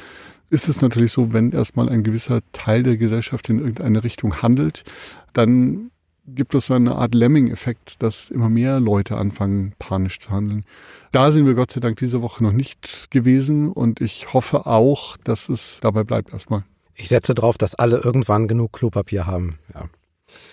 Ist 0.51 0.69
es 0.69 0.81
natürlich 0.81 1.13
so, 1.13 1.33
wenn 1.33 1.51
erstmal 1.51 1.89
ein 1.89 2.05
gewisser 2.05 2.41
Teil 2.53 2.83
der 2.83 2.97
Gesellschaft 2.97 3.49
in 3.49 3.59
irgendeine 3.59 4.05
Richtung 4.05 4.43
handelt, 4.43 4.85
dann 5.33 5.91
gibt 6.27 6.55
es 6.55 6.67
so 6.67 6.75
eine 6.75 6.97
Art 6.97 7.15
Lemming-Effekt, 7.15 7.97
dass 8.03 8.31
immer 8.31 8.49
mehr 8.49 8.81
Leute 8.81 9.17
anfangen, 9.17 9.75
panisch 9.79 10.19
zu 10.19 10.31
handeln. 10.31 10.65
Da 11.13 11.33
sind 11.33 11.47
wir 11.47 11.55
Gott 11.55 11.71
sei 11.71 11.81
Dank 11.81 11.99
diese 11.99 12.23
Woche 12.23 12.43
noch 12.43 12.53
nicht 12.53 13.11
gewesen 13.11 13.71
und 13.71 14.01
ich 14.01 14.33
hoffe 14.33 14.67
auch, 14.67 15.17
dass 15.19 15.49
es 15.49 15.79
dabei 15.81 16.05
bleibt 16.05 16.33
erstmal. 16.33 16.65
Ich 16.95 17.09
setze 17.09 17.35
darauf, 17.35 17.59
dass 17.59 17.75
alle 17.75 17.99
irgendwann 17.99 18.49
genug 18.49 18.73
Klopapier 18.73 19.27
haben. 19.27 19.57
Ja. 19.75 19.85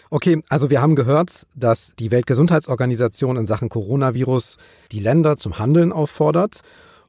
Okay, 0.10 0.44
also 0.50 0.70
wir 0.70 0.82
haben 0.82 0.96
gehört, 0.96 1.48
dass 1.56 1.96
die 1.98 2.12
Weltgesundheitsorganisation 2.12 3.38
in 3.38 3.48
Sachen 3.48 3.70
Coronavirus 3.70 4.58
die 4.92 5.00
Länder 5.00 5.38
zum 5.38 5.58
Handeln 5.58 5.92
auffordert. 5.92 6.62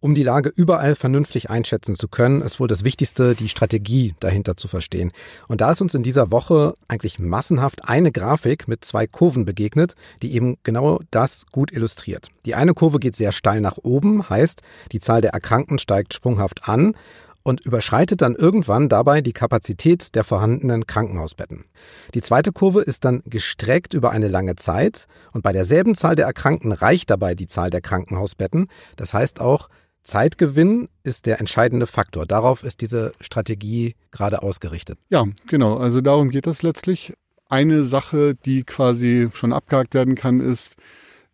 Um 0.05 0.15
die 0.15 0.23
Lage 0.23 0.53
überall 0.55 0.97
vernünftig 0.97 1.49
einschätzen 1.49 1.95
zu 1.95 2.09
können, 2.09 2.43
ist 2.43 2.61
wohl 2.61 2.69
das 2.69 2.85
Wichtigste, 2.85 3.35
die 3.35 3.49
Strategie 3.49 4.15
dahinter 4.21 4.55
zu 4.55 4.69
verstehen. 4.69 5.13
Und 5.49 5.63
da 5.63 5.71
ist 5.71 5.81
uns 5.81 5.95
in 5.95 6.03
dieser 6.03 6.31
Woche 6.31 6.75
eigentlich 6.89 7.19
massenhaft 7.19 7.89
eine 7.89 8.13
Grafik 8.13 8.69
mit 8.69 8.85
zwei 8.85 9.07
Kurven 9.07 9.47
begegnet, 9.47 9.95
die 10.21 10.35
eben 10.35 10.59
genau 10.63 11.01
das 11.11 11.47
gut 11.53 11.73
illustriert. 11.73 12.29
Die 12.45 12.55
eine 12.55 12.75
Kurve 12.75 12.99
geht 12.99 13.17
sehr 13.17 13.33
steil 13.33 13.63
nach 13.63 13.79
oben, 13.79 14.29
heißt, 14.29 14.61
die 14.93 14.99
Zahl 14.99 15.23
der 15.23 15.33
Erkrankten 15.33 15.79
steigt 15.79 16.13
sprunghaft 16.13 16.69
an 16.69 16.95
und 17.43 17.63
überschreitet 17.63 18.21
dann 18.21 18.35
irgendwann 18.35 18.91
dabei 18.91 19.23
die 19.23 19.33
Kapazität 19.33 20.15
der 20.15 20.25
vorhandenen 20.25 20.87
Krankenhausbetten. 20.87 21.65
Die 22.13 22.21
zweite 22.21 22.53
Kurve 22.53 22.83
ist 22.83 23.07
dann 23.07 23.23
gestreckt 23.25 23.95
über 23.95 24.11
eine 24.11 24.29
lange 24.29 24.57
Zeit 24.57 25.07
und 25.33 25.41
bei 25.41 25.53
derselben 25.53 25.95
Zahl 25.95 26.15
der 26.15 26.27
Erkrankten 26.27 26.73
reicht 26.73 27.09
dabei 27.09 27.35
die 27.35 27.47
Zahl 27.47 27.71
der 27.71 27.81
Krankenhausbetten. 27.81 28.69
Das 28.97 29.15
heißt 29.15 29.41
auch, 29.41 29.71
Zeitgewinn 30.05 30.89
ist 31.03 31.27
der 31.27 31.41
entscheidende 31.41 31.87
Faktor. 31.87 32.27
Darauf 32.27 32.63
ist 32.63 32.83
diese 32.83 33.13
Strategie 33.21 33.95
gerade 34.11 34.43
ausgerichtet. 34.43 34.99
Ja, 35.09 35.25
genau. 35.47 35.77
Also 35.77 36.01
darum 36.01 36.31
geht 36.31 36.47
es 36.47 36.63
letztlich. 36.63 37.15
Eine 37.49 37.85
Sache, 37.87 38.35
die 38.35 38.65
quasi 38.65 39.29
schon 39.33 39.53
abgehakt 39.53 39.95
werden 39.95 40.15
kann, 40.15 40.41
ist, 40.41 40.77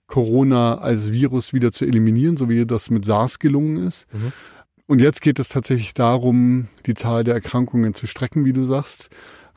Corona 0.06 0.78
als 0.78 1.12
Virus 1.12 1.52
wieder 1.52 1.72
zu 1.72 1.84
eliminieren, 1.84 2.36
so 2.36 2.48
wie 2.48 2.66
das 2.66 2.90
mit 2.90 3.04
SARS 3.04 3.38
gelungen 3.38 3.86
ist. 3.86 4.12
Mhm. 4.12 4.32
Und 4.86 4.98
jetzt 4.98 5.22
geht 5.22 5.38
es 5.38 5.48
tatsächlich 5.48 5.94
darum, 5.94 6.66
die 6.86 6.94
Zahl 6.94 7.22
der 7.22 7.34
Erkrankungen 7.34 7.94
zu 7.94 8.06
strecken, 8.06 8.44
wie 8.44 8.52
du 8.52 8.64
sagst. 8.64 9.08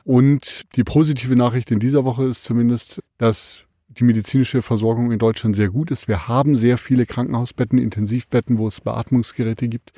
Und 0.04 0.64
die 0.76 0.84
positive 0.84 1.34
Nachricht 1.34 1.70
in 1.70 1.80
dieser 1.80 2.04
Woche 2.04 2.24
ist 2.24 2.44
zumindest, 2.44 3.02
dass 3.18 3.64
die 3.94 4.04
medizinische 4.04 4.62
Versorgung 4.62 5.12
in 5.12 5.18
Deutschland 5.18 5.56
sehr 5.56 5.70
gut 5.70 5.90
ist. 5.90 6.08
Wir 6.08 6.28
haben 6.28 6.56
sehr 6.56 6.78
viele 6.78 7.06
Krankenhausbetten, 7.06 7.78
Intensivbetten, 7.78 8.58
wo 8.58 8.68
es 8.68 8.80
Beatmungsgeräte 8.80 9.68
gibt. 9.68 9.92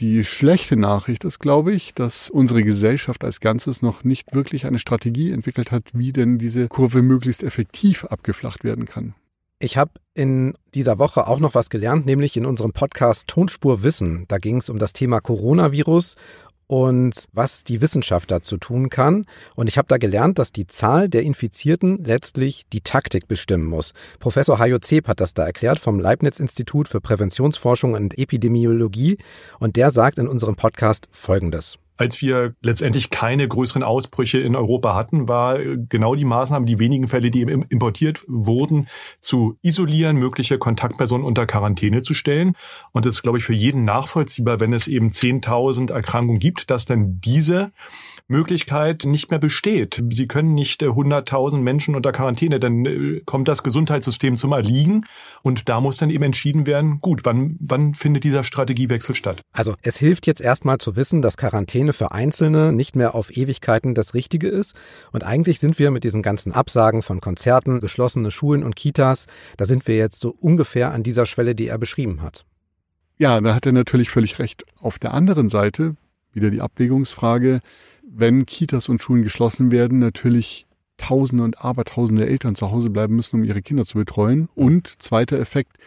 Die 0.00 0.24
schlechte 0.24 0.76
Nachricht 0.76 1.24
ist, 1.24 1.40
glaube 1.40 1.72
ich, 1.72 1.92
dass 1.94 2.30
unsere 2.30 2.62
Gesellschaft 2.62 3.22
als 3.22 3.40
Ganzes 3.40 3.82
noch 3.82 4.02
nicht 4.02 4.34
wirklich 4.34 4.64
eine 4.64 4.78
Strategie 4.78 5.30
entwickelt 5.30 5.72
hat, 5.72 5.90
wie 5.92 6.12
denn 6.12 6.38
diese 6.38 6.68
Kurve 6.68 7.02
möglichst 7.02 7.42
effektiv 7.42 8.06
abgeflacht 8.06 8.64
werden 8.64 8.86
kann. 8.86 9.14
Ich 9.58 9.76
habe 9.76 9.90
in 10.14 10.54
dieser 10.74 10.98
Woche 10.98 11.26
auch 11.26 11.38
noch 11.38 11.54
was 11.54 11.68
gelernt, 11.68 12.06
nämlich 12.06 12.34
in 12.38 12.46
unserem 12.46 12.72
Podcast 12.72 13.28
Tonspur 13.28 13.82
Wissen. 13.82 14.24
Da 14.28 14.38
ging 14.38 14.56
es 14.56 14.70
um 14.70 14.78
das 14.78 14.94
Thema 14.94 15.20
Coronavirus 15.20 16.16
und 16.70 17.24
was 17.32 17.64
die 17.64 17.82
Wissenschaft 17.82 18.30
dazu 18.30 18.56
tun 18.56 18.90
kann. 18.90 19.26
Und 19.56 19.66
ich 19.66 19.76
habe 19.76 19.88
da 19.88 19.98
gelernt, 19.98 20.38
dass 20.38 20.52
die 20.52 20.68
Zahl 20.68 21.08
der 21.08 21.24
Infizierten 21.24 22.04
letztlich 22.04 22.64
die 22.72 22.80
Taktik 22.80 23.26
bestimmen 23.26 23.64
muss. 23.64 23.92
Professor 24.20 24.60
Hajo 24.60 24.78
Zeb 24.78 25.08
hat 25.08 25.18
das 25.18 25.34
da 25.34 25.44
erklärt 25.44 25.80
vom 25.80 25.98
Leibniz-Institut 25.98 26.86
für 26.86 27.00
Präventionsforschung 27.00 27.94
und 27.94 28.16
Epidemiologie. 28.16 29.18
Und 29.58 29.74
der 29.74 29.90
sagt 29.90 30.20
in 30.20 30.28
unserem 30.28 30.54
Podcast 30.54 31.08
Folgendes 31.10 31.80
als 32.00 32.22
wir 32.22 32.54
letztendlich 32.62 33.10
keine 33.10 33.46
größeren 33.46 33.82
Ausbrüche 33.82 34.38
in 34.38 34.56
Europa 34.56 34.94
hatten, 34.94 35.28
war 35.28 35.58
genau 35.58 36.14
die 36.14 36.24
Maßnahme, 36.24 36.64
die 36.64 36.78
wenigen 36.78 37.08
Fälle, 37.08 37.30
die 37.30 37.42
importiert 37.42 38.24
wurden, 38.26 38.88
zu 39.20 39.58
isolieren, 39.60 40.16
mögliche 40.16 40.56
Kontaktpersonen 40.56 41.26
unter 41.26 41.44
Quarantäne 41.44 42.00
zu 42.00 42.14
stellen. 42.14 42.54
Und 42.92 43.04
das 43.04 43.16
ist, 43.16 43.22
glaube 43.22 43.36
ich, 43.36 43.44
für 43.44 43.52
jeden 43.52 43.84
nachvollziehbar, 43.84 44.60
wenn 44.60 44.72
es 44.72 44.88
eben 44.88 45.10
10.000 45.10 45.92
Erkrankungen 45.92 46.40
gibt, 46.40 46.70
dass 46.70 46.86
dann 46.86 47.20
diese 47.20 47.70
Möglichkeit 48.28 49.04
nicht 49.04 49.30
mehr 49.30 49.40
besteht. 49.40 50.02
Sie 50.08 50.26
können 50.26 50.54
nicht 50.54 50.82
100.000 50.82 51.56
äh, 51.56 51.60
Menschen 51.60 51.94
unter 51.96 52.12
Quarantäne, 52.12 52.60
dann 52.60 52.86
äh, 52.86 53.20
kommt 53.26 53.46
das 53.46 53.62
Gesundheitssystem 53.62 54.36
zum 54.36 54.52
Erliegen 54.52 55.04
und 55.42 55.68
da 55.68 55.80
muss 55.80 55.98
dann 55.98 56.08
eben 56.08 56.24
entschieden 56.24 56.66
werden, 56.66 57.00
gut, 57.00 57.24
wann, 57.24 57.58
wann 57.60 57.92
findet 57.92 58.24
dieser 58.24 58.42
Strategiewechsel 58.42 59.14
statt? 59.14 59.42
Also 59.52 59.74
es 59.82 59.98
hilft 59.98 60.26
jetzt 60.26 60.40
erstmal 60.40 60.78
zu 60.78 60.96
wissen, 60.96 61.20
dass 61.20 61.36
Quarantäne 61.36 61.89
für 61.92 62.12
Einzelne 62.12 62.72
nicht 62.72 62.96
mehr 62.96 63.14
auf 63.14 63.36
Ewigkeiten 63.36 63.94
das 63.94 64.14
Richtige 64.14 64.48
ist 64.48 64.74
und 65.12 65.24
eigentlich 65.24 65.60
sind 65.60 65.78
wir 65.78 65.90
mit 65.90 66.04
diesen 66.04 66.22
ganzen 66.22 66.52
Absagen 66.52 67.02
von 67.02 67.20
Konzerten, 67.20 67.80
geschlossene 67.80 68.30
Schulen 68.30 68.62
und 68.62 68.76
Kitas, 68.76 69.26
da 69.56 69.64
sind 69.64 69.86
wir 69.86 69.96
jetzt 69.96 70.20
so 70.20 70.30
ungefähr 70.30 70.92
an 70.92 71.02
dieser 71.02 71.26
Schwelle, 71.26 71.54
die 71.54 71.68
er 71.68 71.78
beschrieben 71.78 72.22
hat. 72.22 72.44
Ja, 73.18 73.40
da 73.40 73.54
hat 73.54 73.66
er 73.66 73.72
natürlich 73.72 74.10
völlig 74.10 74.38
recht. 74.38 74.64
Auf 74.80 74.98
der 74.98 75.12
anderen 75.12 75.48
Seite 75.50 75.96
wieder 76.32 76.50
die 76.50 76.60
Abwägungsfrage, 76.60 77.60
wenn 78.02 78.46
Kitas 78.46 78.88
und 78.88 79.02
Schulen 79.02 79.22
geschlossen 79.22 79.70
werden, 79.70 79.98
natürlich 79.98 80.66
Tausende 80.96 81.44
und 81.44 81.64
Abertausende 81.64 82.26
Eltern 82.26 82.54
zu 82.54 82.70
Hause 82.70 82.90
bleiben 82.90 83.16
müssen, 83.16 83.36
um 83.36 83.44
ihre 83.44 83.62
Kinder 83.62 83.84
zu 83.84 83.98
betreuen. 83.98 84.48
Und 84.54 85.02
zweiter 85.02 85.38
Effekt, 85.38 85.78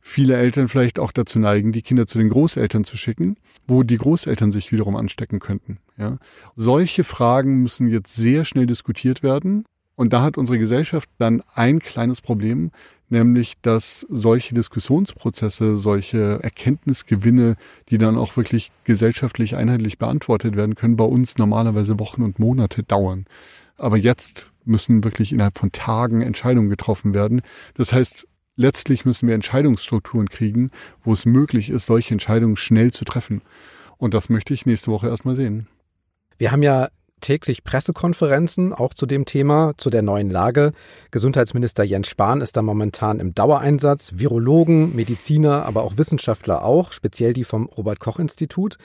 viele 0.00 0.36
Eltern 0.36 0.68
vielleicht 0.68 0.98
auch 0.98 1.12
dazu 1.12 1.38
neigen, 1.38 1.72
die 1.72 1.82
Kinder 1.82 2.06
zu 2.06 2.18
den 2.18 2.28
Großeltern 2.28 2.84
zu 2.84 2.96
schicken, 2.96 3.36
wo 3.66 3.82
die 3.82 3.98
Großeltern 3.98 4.52
sich 4.52 4.72
wiederum 4.72 4.96
anstecken 4.96 5.38
könnten. 5.38 5.78
Ja. 5.96 6.18
Solche 6.54 7.04
Fragen 7.04 7.62
müssen 7.62 7.88
jetzt 7.88 8.14
sehr 8.14 8.44
schnell 8.44 8.66
diskutiert 8.66 9.22
werden. 9.22 9.64
Und 9.94 10.12
da 10.12 10.22
hat 10.22 10.36
unsere 10.36 10.58
Gesellschaft 10.58 11.08
dann 11.18 11.42
ein 11.54 11.78
kleines 11.78 12.20
Problem, 12.20 12.70
nämlich 13.08 13.54
dass 13.62 14.00
solche 14.08 14.54
Diskussionsprozesse, 14.54 15.78
solche 15.78 16.38
Erkenntnisgewinne, 16.42 17.56
die 17.88 17.98
dann 17.98 18.18
auch 18.18 18.36
wirklich 18.36 18.72
gesellschaftlich 18.84 19.56
einheitlich 19.56 19.98
beantwortet 19.98 20.54
werden 20.54 20.74
können, 20.74 20.96
bei 20.96 21.04
uns 21.04 21.38
normalerweise 21.38 21.98
Wochen 21.98 22.22
und 22.22 22.38
Monate 22.38 22.82
dauern. 22.82 23.24
Aber 23.78 23.96
jetzt 23.96 24.50
müssen 24.64 25.04
wirklich 25.04 25.32
innerhalb 25.32 25.58
von 25.58 25.72
Tagen 25.72 26.22
Entscheidungen 26.22 26.68
getroffen 26.68 27.14
werden. 27.14 27.42
Das 27.74 27.92
heißt, 27.92 28.26
letztlich 28.56 29.04
müssen 29.04 29.28
wir 29.28 29.34
Entscheidungsstrukturen 29.34 30.28
kriegen, 30.28 30.70
wo 31.02 31.12
es 31.12 31.26
möglich 31.26 31.70
ist, 31.70 31.86
solche 31.86 32.14
Entscheidungen 32.14 32.56
schnell 32.56 32.92
zu 32.92 33.04
treffen. 33.04 33.42
Und 33.98 34.14
das 34.14 34.28
möchte 34.28 34.52
ich 34.52 34.66
nächste 34.66 34.90
Woche 34.90 35.08
erstmal 35.08 35.36
sehen. 35.36 35.68
Wir 36.38 36.52
haben 36.52 36.62
ja 36.62 36.88
täglich 37.20 37.64
Pressekonferenzen, 37.64 38.72
auch 38.72 38.92
zu 38.92 39.06
dem 39.06 39.24
Thema, 39.24 39.72
zu 39.78 39.90
der 39.90 40.02
neuen 40.02 40.30
Lage. 40.30 40.72
Gesundheitsminister 41.10 41.82
Jens 41.82 42.08
Spahn 42.08 42.40
ist 42.40 42.56
da 42.56 42.62
momentan 42.62 43.20
im 43.20 43.34
Dauereinsatz. 43.34 44.12
Virologen, 44.16 44.94
Mediziner, 44.94 45.64
aber 45.64 45.82
auch 45.82 45.96
Wissenschaftler 45.96 46.62
auch, 46.62 46.92
speziell 46.92 47.32
die 47.32 47.44
vom 47.44 47.66
Robert 47.66 48.00
Koch 48.00 48.18
Institut. 48.18 48.76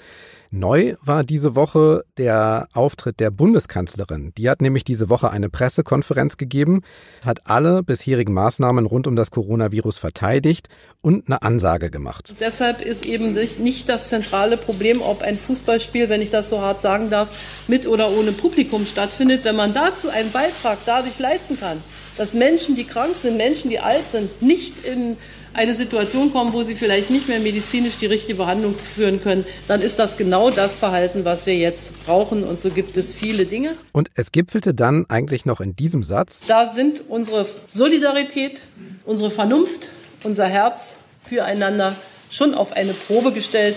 Neu 0.53 0.95
war 1.01 1.23
diese 1.23 1.55
Woche 1.55 2.03
der 2.17 2.67
Auftritt 2.73 3.21
der 3.21 3.31
Bundeskanzlerin. 3.31 4.33
Die 4.37 4.49
hat 4.49 4.61
nämlich 4.61 4.83
diese 4.83 5.09
Woche 5.09 5.31
eine 5.31 5.49
Pressekonferenz 5.49 6.35
gegeben, 6.35 6.81
hat 7.25 7.39
alle 7.45 7.83
bisherigen 7.83 8.33
Maßnahmen 8.33 8.85
rund 8.85 9.07
um 9.07 9.15
das 9.15 9.31
Coronavirus 9.31 9.97
verteidigt 9.97 10.67
und 10.99 11.27
eine 11.27 11.41
Ansage 11.41 11.89
gemacht. 11.89 12.33
Deshalb 12.41 12.81
ist 12.81 13.05
eben 13.05 13.33
nicht 13.59 13.87
das 13.87 14.09
zentrale 14.09 14.57
Problem, 14.57 15.01
ob 15.01 15.21
ein 15.21 15.37
Fußballspiel, 15.37 16.09
wenn 16.09 16.21
ich 16.21 16.31
das 16.31 16.49
so 16.49 16.59
hart 16.59 16.81
sagen 16.81 17.09
darf, 17.09 17.29
mit 17.69 17.87
oder 17.87 18.11
ohne 18.11 18.33
Publikum 18.33 18.85
stattfindet. 18.85 19.45
Wenn 19.45 19.55
man 19.55 19.73
dazu 19.73 20.09
einen 20.09 20.33
Beitrag 20.33 20.79
dadurch 20.85 21.17
leisten 21.17 21.57
kann, 21.57 21.81
dass 22.17 22.33
Menschen, 22.33 22.75
die 22.75 22.83
krank 22.83 23.15
sind, 23.15 23.37
Menschen, 23.37 23.69
die 23.69 23.79
alt 23.79 24.09
sind, 24.09 24.41
nicht 24.41 24.83
in 24.83 25.15
eine 25.53 25.75
Situation 25.75 26.31
kommen, 26.31 26.53
wo 26.53 26.63
sie 26.63 26.75
vielleicht 26.75 27.09
nicht 27.09 27.27
mehr 27.27 27.39
medizinisch 27.39 27.97
die 27.97 28.05
richtige 28.05 28.35
Behandlung 28.35 28.75
führen 28.95 29.21
können, 29.21 29.45
dann 29.67 29.81
ist 29.81 29.99
das 29.99 30.17
genau 30.17 30.49
das 30.49 30.75
Verhalten, 30.75 31.25
was 31.25 31.45
wir 31.45 31.55
jetzt 31.55 32.05
brauchen. 32.05 32.43
Und 32.43 32.59
so 32.59 32.69
gibt 32.69 32.97
es 32.97 33.13
viele 33.13 33.45
Dinge. 33.45 33.75
Und 33.91 34.09
es 34.15 34.31
gipfelte 34.31 34.73
dann 34.73 35.05
eigentlich 35.09 35.45
noch 35.45 35.61
in 35.61 35.75
diesem 35.75 36.03
Satz. 36.03 36.45
Da 36.47 36.71
sind 36.71 37.01
unsere 37.09 37.45
Solidarität, 37.67 38.59
unsere 39.05 39.29
Vernunft, 39.29 39.89
unser 40.23 40.47
Herz 40.47 40.97
füreinander 41.23 41.95
schon 42.29 42.53
auf 42.53 42.73
eine 42.73 42.93
Probe 42.93 43.31
gestellt, 43.31 43.75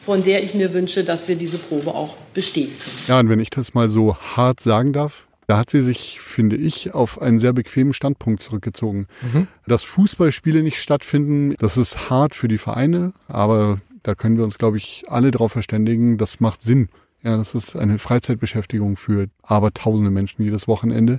von 0.00 0.22
der 0.22 0.42
ich 0.42 0.54
mir 0.54 0.74
wünsche, 0.74 1.02
dass 1.02 1.28
wir 1.28 1.36
diese 1.36 1.56
Probe 1.56 1.94
auch 1.94 2.16
bestehen 2.34 2.70
können. 2.78 2.96
Ja, 3.08 3.18
und 3.20 3.30
wenn 3.30 3.40
ich 3.40 3.48
das 3.48 3.72
mal 3.72 3.88
so 3.88 4.16
hart 4.16 4.60
sagen 4.60 4.92
darf, 4.92 5.23
da 5.46 5.58
hat 5.58 5.70
sie 5.70 5.82
sich, 5.82 6.20
finde 6.20 6.56
ich, 6.56 6.94
auf 6.94 7.20
einen 7.20 7.38
sehr 7.38 7.52
bequemen 7.52 7.92
Standpunkt 7.92 8.42
zurückgezogen. 8.42 9.06
Mhm. 9.32 9.48
Dass 9.66 9.82
Fußballspiele 9.84 10.62
nicht 10.62 10.80
stattfinden, 10.80 11.54
das 11.58 11.76
ist 11.76 12.10
hart 12.10 12.34
für 12.34 12.48
die 12.48 12.58
Vereine, 12.58 13.12
aber 13.28 13.78
da 14.02 14.14
können 14.14 14.36
wir 14.36 14.44
uns, 14.44 14.58
glaube 14.58 14.76
ich, 14.76 15.04
alle 15.08 15.30
darauf 15.30 15.52
verständigen, 15.52 16.18
das 16.18 16.40
macht 16.40 16.62
Sinn. 16.62 16.88
Ja, 17.22 17.38
das 17.38 17.54
ist 17.54 17.74
eine 17.74 17.98
Freizeitbeschäftigung 17.98 18.96
für 18.96 19.28
aber 19.42 19.72
tausende 19.72 20.10
Menschen 20.10 20.42
jedes 20.42 20.68
Wochenende. 20.68 21.18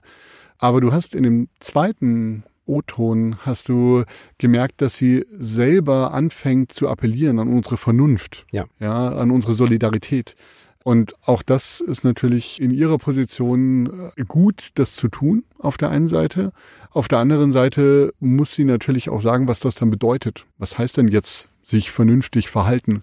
Aber 0.59 0.79
du 0.79 0.93
hast 0.93 1.15
in 1.15 1.23
dem 1.23 1.49
zweiten 1.59 2.43
O-Ton 2.67 3.37
hast 3.39 3.69
du 3.69 4.03
gemerkt, 4.37 4.81
dass 4.81 4.97
sie 4.97 5.25
selber 5.27 6.13
anfängt 6.13 6.73
zu 6.73 6.87
appellieren 6.87 7.39
an 7.39 7.47
unsere 7.47 7.77
Vernunft, 7.77 8.45
ja, 8.51 8.65
ja 8.79 9.09
an 9.09 9.31
unsere 9.31 9.53
Solidarität. 9.53 10.35
Und 10.85 11.15
auch 11.25 11.41
das 11.41 11.81
ist 11.81 12.03
natürlich 12.03 12.61
in 12.61 12.69
ihrer 12.69 12.99
Position 12.99 13.89
äh, 14.17 14.23
gut, 14.23 14.69
das 14.75 14.95
zu 14.95 15.07
tun, 15.07 15.43
auf 15.57 15.77
der 15.77 15.89
einen 15.89 16.09
Seite. 16.09 16.51
Auf 16.91 17.07
der 17.07 17.17
anderen 17.17 17.51
Seite 17.51 18.13
muss 18.19 18.53
sie 18.53 18.65
natürlich 18.65 19.09
auch 19.09 19.19
sagen, 19.19 19.47
was 19.47 19.59
das 19.59 19.73
dann 19.73 19.89
bedeutet. 19.89 20.45
Was 20.59 20.77
heißt 20.77 20.97
denn 20.97 21.07
jetzt 21.07 21.49
sich 21.63 21.89
vernünftig 21.89 22.51
verhalten? 22.51 23.01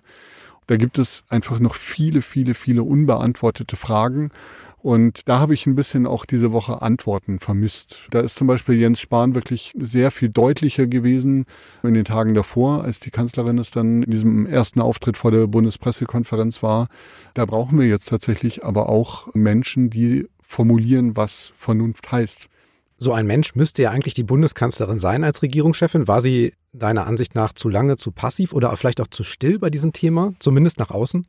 Da 0.68 0.76
gibt 0.76 0.96
es 0.96 1.24
einfach 1.28 1.58
noch 1.58 1.74
viele, 1.74 2.22
viele, 2.22 2.54
viele 2.54 2.84
unbeantwortete 2.84 3.74
Fragen. 3.74 4.30
Und 4.82 5.28
da 5.28 5.38
habe 5.38 5.54
ich 5.54 5.66
ein 5.66 5.76
bisschen 5.76 6.08
auch 6.08 6.24
diese 6.24 6.50
Woche 6.50 6.82
Antworten 6.82 7.38
vermisst. 7.38 8.00
Da 8.10 8.18
ist 8.18 8.36
zum 8.36 8.48
Beispiel 8.48 8.74
Jens 8.74 9.00
Spahn 9.00 9.36
wirklich 9.36 9.72
sehr 9.78 10.10
viel 10.10 10.28
deutlicher 10.28 10.88
gewesen 10.88 11.46
in 11.84 11.94
den 11.94 12.04
Tagen 12.04 12.34
davor, 12.34 12.82
als 12.82 12.98
die 12.98 13.10
Kanzlerin 13.10 13.58
es 13.58 13.70
dann 13.70 14.02
in 14.02 14.10
diesem 14.10 14.44
ersten 14.44 14.80
Auftritt 14.80 15.16
vor 15.16 15.30
der 15.30 15.46
Bundespressekonferenz 15.46 16.64
war. 16.64 16.88
Da 17.34 17.46
brauchen 17.46 17.78
wir 17.78 17.86
jetzt 17.86 18.08
tatsächlich 18.08 18.64
aber 18.64 18.88
auch 18.88 19.32
Menschen, 19.34 19.88
die 19.88 20.26
formulieren, 20.42 21.16
was 21.16 21.52
Vernunft 21.56 22.10
heißt. 22.10 22.48
So 22.98 23.12
ein 23.12 23.26
Mensch 23.26 23.54
müsste 23.54 23.82
ja 23.82 23.90
eigentlich 23.90 24.14
die 24.14 24.24
Bundeskanzlerin 24.24 24.98
sein 24.98 25.22
als 25.22 25.42
Regierungschefin. 25.42 26.08
War 26.08 26.20
sie 26.20 26.54
deiner 26.72 27.06
Ansicht 27.06 27.36
nach 27.36 27.52
zu 27.52 27.68
lange, 27.68 27.96
zu 27.96 28.10
passiv 28.10 28.52
oder 28.52 28.76
vielleicht 28.76 29.00
auch 29.00 29.06
zu 29.06 29.22
still 29.22 29.60
bei 29.60 29.70
diesem 29.70 29.92
Thema, 29.92 30.34
zumindest 30.40 30.80
nach 30.80 30.90
außen? 30.90 31.26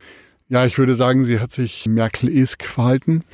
Ja, 0.48 0.66
ich 0.66 0.76
würde 0.76 0.94
sagen, 0.94 1.24
sie 1.24 1.40
hat 1.40 1.52
sich 1.52 1.86
Merkel-esk 1.86 2.64
verhalten. 2.64 3.24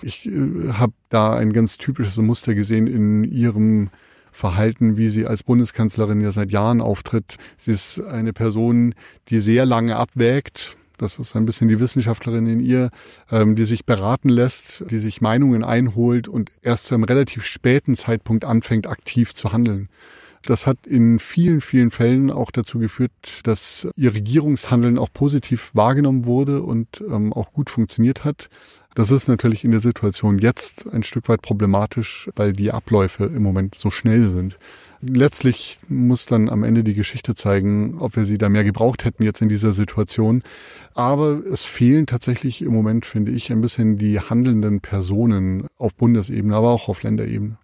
Ich 0.00 0.26
äh, 0.26 0.72
habe 0.74 0.92
da 1.08 1.34
ein 1.34 1.52
ganz 1.52 1.76
typisches 1.76 2.16
Muster 2.18 2.54
gesehen 2.54 2.86
in 2.86 3.24
ihrem 3.24 3.90
Verhalten, 4.30 4.96
wie 4.96 5.08
sie 5.08 5.26
als 5.26 5.42
Bundeskanzlerin 5.42 6.20
ja 6.20 6.30
seit 6.30 6.52
Jahren 6.52 6.80
auftritt. 6.80 7.36
Sie 7.56 7.72
ist 7.72 8.00
eine 8.00 8.32
Person, 8.32 8.94
die 9.28 9.40
sehr 9.40 9.66
lange 9.66 9.96
abwägt. 9.96 10.76
Das 10.98 11.18
ist 11.18 11.34
ein 11.34 11.46
bisschen 11.46 11.68
die 11.68 11.80
Wissenschaftlerin 11.80 12.46
in 12.46 12.60
ihr, 12.60 12.90
ähm, 13.30 13.56
die 13.56 13.64
sich 13.64 13.84
beraten 13.84 14.28
lässt, 14.28 14.84
die 14.88 14.98
sich 14.98 15.20
Meinungen 15.20 15.64
einholt 15.64 16.28
und 16.28 16.52
erst 16.62 16.86
zu 16.86 16.94
einem 16.94 17.04
relativ 17.04 17.44
späten 17.44 17.96
Zeitpunkt 17.96 18.44
anfängt, 18.44 18.86
aktiv 18.86 19.34
zu 19.34 19.52
handeln. 19.52 19.88
Das 20.46 20.66
hat 20.66 20.86
in 20.86 21.18
vielen, 21.18 21.60
vielen 21.60 21.90
Fällen 21.90 22.30
auch 22.30 22.50
dazu 22.50 22.78
geführt, 22.78 23.10
dass 23.42 23.88
ihr 23.96 24.14
Regierungshandeln 24.14 24.96
auch 24.96 25.12
positiv 25.12 25.70
wahrgenommen 25.74 26.24
wurde 26.24 26.62
und 26.62 27.02
ähm, 27.08 27.32
auch 27.32 27.52
gut 27.52 27.68
funktioniert 27.68 28.24
hat. 28.24 28.48
Das 28.94 29.10
ist 29.10 29.28
natürlich 29.28 29.62
in 29.62 29.72
der 29.72 29.80
Situation 29.80 30.38
jetzt 30.38 30.86
ein 30.90 31.02
Stück 31.02 31.28
weit 31.28 31.42
problematisch, 31.42 32.30
weil 32.34 32.54
die 32.54 32.70
Abläufe 32.70 33.24
im 33.26 33.42
Moment 33.42 33.74
so 33.74 33.90
schnell 33.90 34.30
sind. 34.30 34.56
Letztlich 35.02 35.78
muss 35.88 36.24
dann 36.24 36.48
am 36.48 36.64
Ende 36.64 36.82
die 36.82 36.94
Geschichte 36.94 37.34
zeigen, 37.34 37.98
ob 37.98 38.16
wir 38.16 38.24
sie 38.24 38.38
da 38.38 38.48
mehr 38.48 38.64
gebraucht 38.64 39.04
hätten 39.04 39.22
jetzt 39.22 39.42
in 39.42 39.50
dieser 39.50 39.72
Situation. 39.72 40.42
Aber 40.94 41.42
es 41.44 41.64
fehlen 41.64 42.06
tatsächlich 42.06 42.62
im 42.62 42.72
Moment, 42.72 43.04
finde 43.04 43.32
ich, 43.32 43.52
ein 43.52 43.60
bisschen 43.60 43.98
die 43.98 44.18
handelnden 44.18 44.80
Personen 44.80 45.66
auf 45.76 45.94
Bundesebene, 45.94 46.56
aber 46.56 46.70
auch 46.70 46.88
auf 46.88 47.02
Länderebene. 47.02 47.58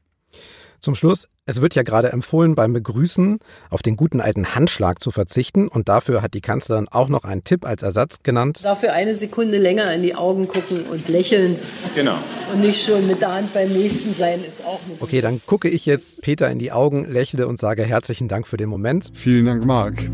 Zum 0.82 0.96
Schluss, 0.96 1.28
es 1.46 1.62
wird 1.62 1.76
ja 1.76 1.84
gerade 1.84 2.10
empfohlen, 2.10 2.56
beim 2.56 2.72
Begrüßen 2.72 3.38
auf 3.70 3.82
den 3.82 3.94
guten 3.94 4.20
alten 4.20 4.56
Handschlag 4.56 5.00
zu 5.00 5.12
verzichten. 5.12 5.68
Und 5.68 5.88
dafür 5.88 6.22
hat 6.22 6.34
die 6.34 6.40
Kanzlerin 6.40 6.88
auch 6.88 7.08
noch 7.08 7.22
einen 7.22 7.44
Tipp 7.44 7.64
als 7.64 7.84
Ersatz 7.84 8.24
genannt. 8.24 8.62
Dafür 8.64 8.92
eine 8.92 9.14
Sekunde 9.14 9.58
länger 9.58 9.94
in 9.94 10.02
die 10.02 10.16
Augen 10.16 10.48
gucken 10.48 10.86
und 10.86 11.08
lächeln. 11.08 11.56
Genau. 11.94 12.16
Und 12.52 12.62
nicht 12.62 12.84
schon 12.84 13.06
mit 13.06 13.20
der 13.20 13.32
Hand 13.32 13.54
beim 13.54 13.72
nächsten 13.72 14.12
sein, 14.12 14.40
ist 14.40 14.64
auch 14.64 14.80
eine 14.84 15.00
Okay, 15.00 15.20
dann 15.20 15.40
gucke 15.46 15.68
ich 15.68 15.86
jetzt 15.86 16.20
Peter 16.20 16.50
in 16.50 16.58
die 16.58 16.72
Augen, 16.72 17.04
lächle 17.04 17.46
und 17.46 17.60
sage 17.60 17.84
herzlichen 17.84 18.26
Dank 18.26 18.48
für 18.48 18.56
den 18.56 18.68
Moment. 18.68 19.12
Vielen 19.14 19.46
Dank, 19.46 19.64
Marc. 19.64 20.10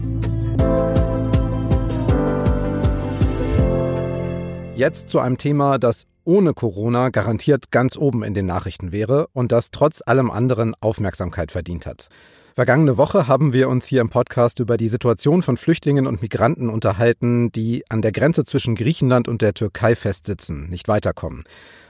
Jetzt 4.77 5.09
zu 5.09 5.19
einem 5.19 5.39
Thema, 5.39 5.79
das 5.79 6.07
ohne 6.29 6.53
Corona 6.53 7.09
garantiert 7.09 7.71
ganz 7.71 7.97
oben 7.97 8.23
in 8.23 8.35
den 8.35 8.45
Nachrichten 8.45 8.93
wäre 8.93 9.29
und 9.33 9.51
das 9.51 9.71
trotz 9.71 10.03
allem 10.05 10.31
anderen 10.31 10.75
Aufmerksamkeit 10.79 11.51
verdient 11.51 11.87
hat. 11.87 12.11
Vergangene 12.55 12.99
Woche 12.99 13.29
haben 13.29 13.55
wir 13.55 13.71
uns 13.71 13.87
hier 13.87 14.03
im 14.03 14.11
Podcast 14.11 14.61
über 14.61 14.77
die 14.77 14.91
Situation 14.91 15.41
von 15.41 15.57
Flüchtlingen 15.57 16.07
und 16.07 16.21
Migranten 16.21 16.69
unterhalten, 16.69 17.51
die 17.51 17.83
an 17.89 18.03
der 18.03 18.13
Grenze 18.13 18.45
zwischen 18.45 18.75
Griechenland 18.75 19.27
und 19.27 19.41
der 19.41 19.55
Türkei 19.55 19.95
festsitzen, 19.95 20.69
nicht 20.69 20.87
weiterkommen. 20.87 21.45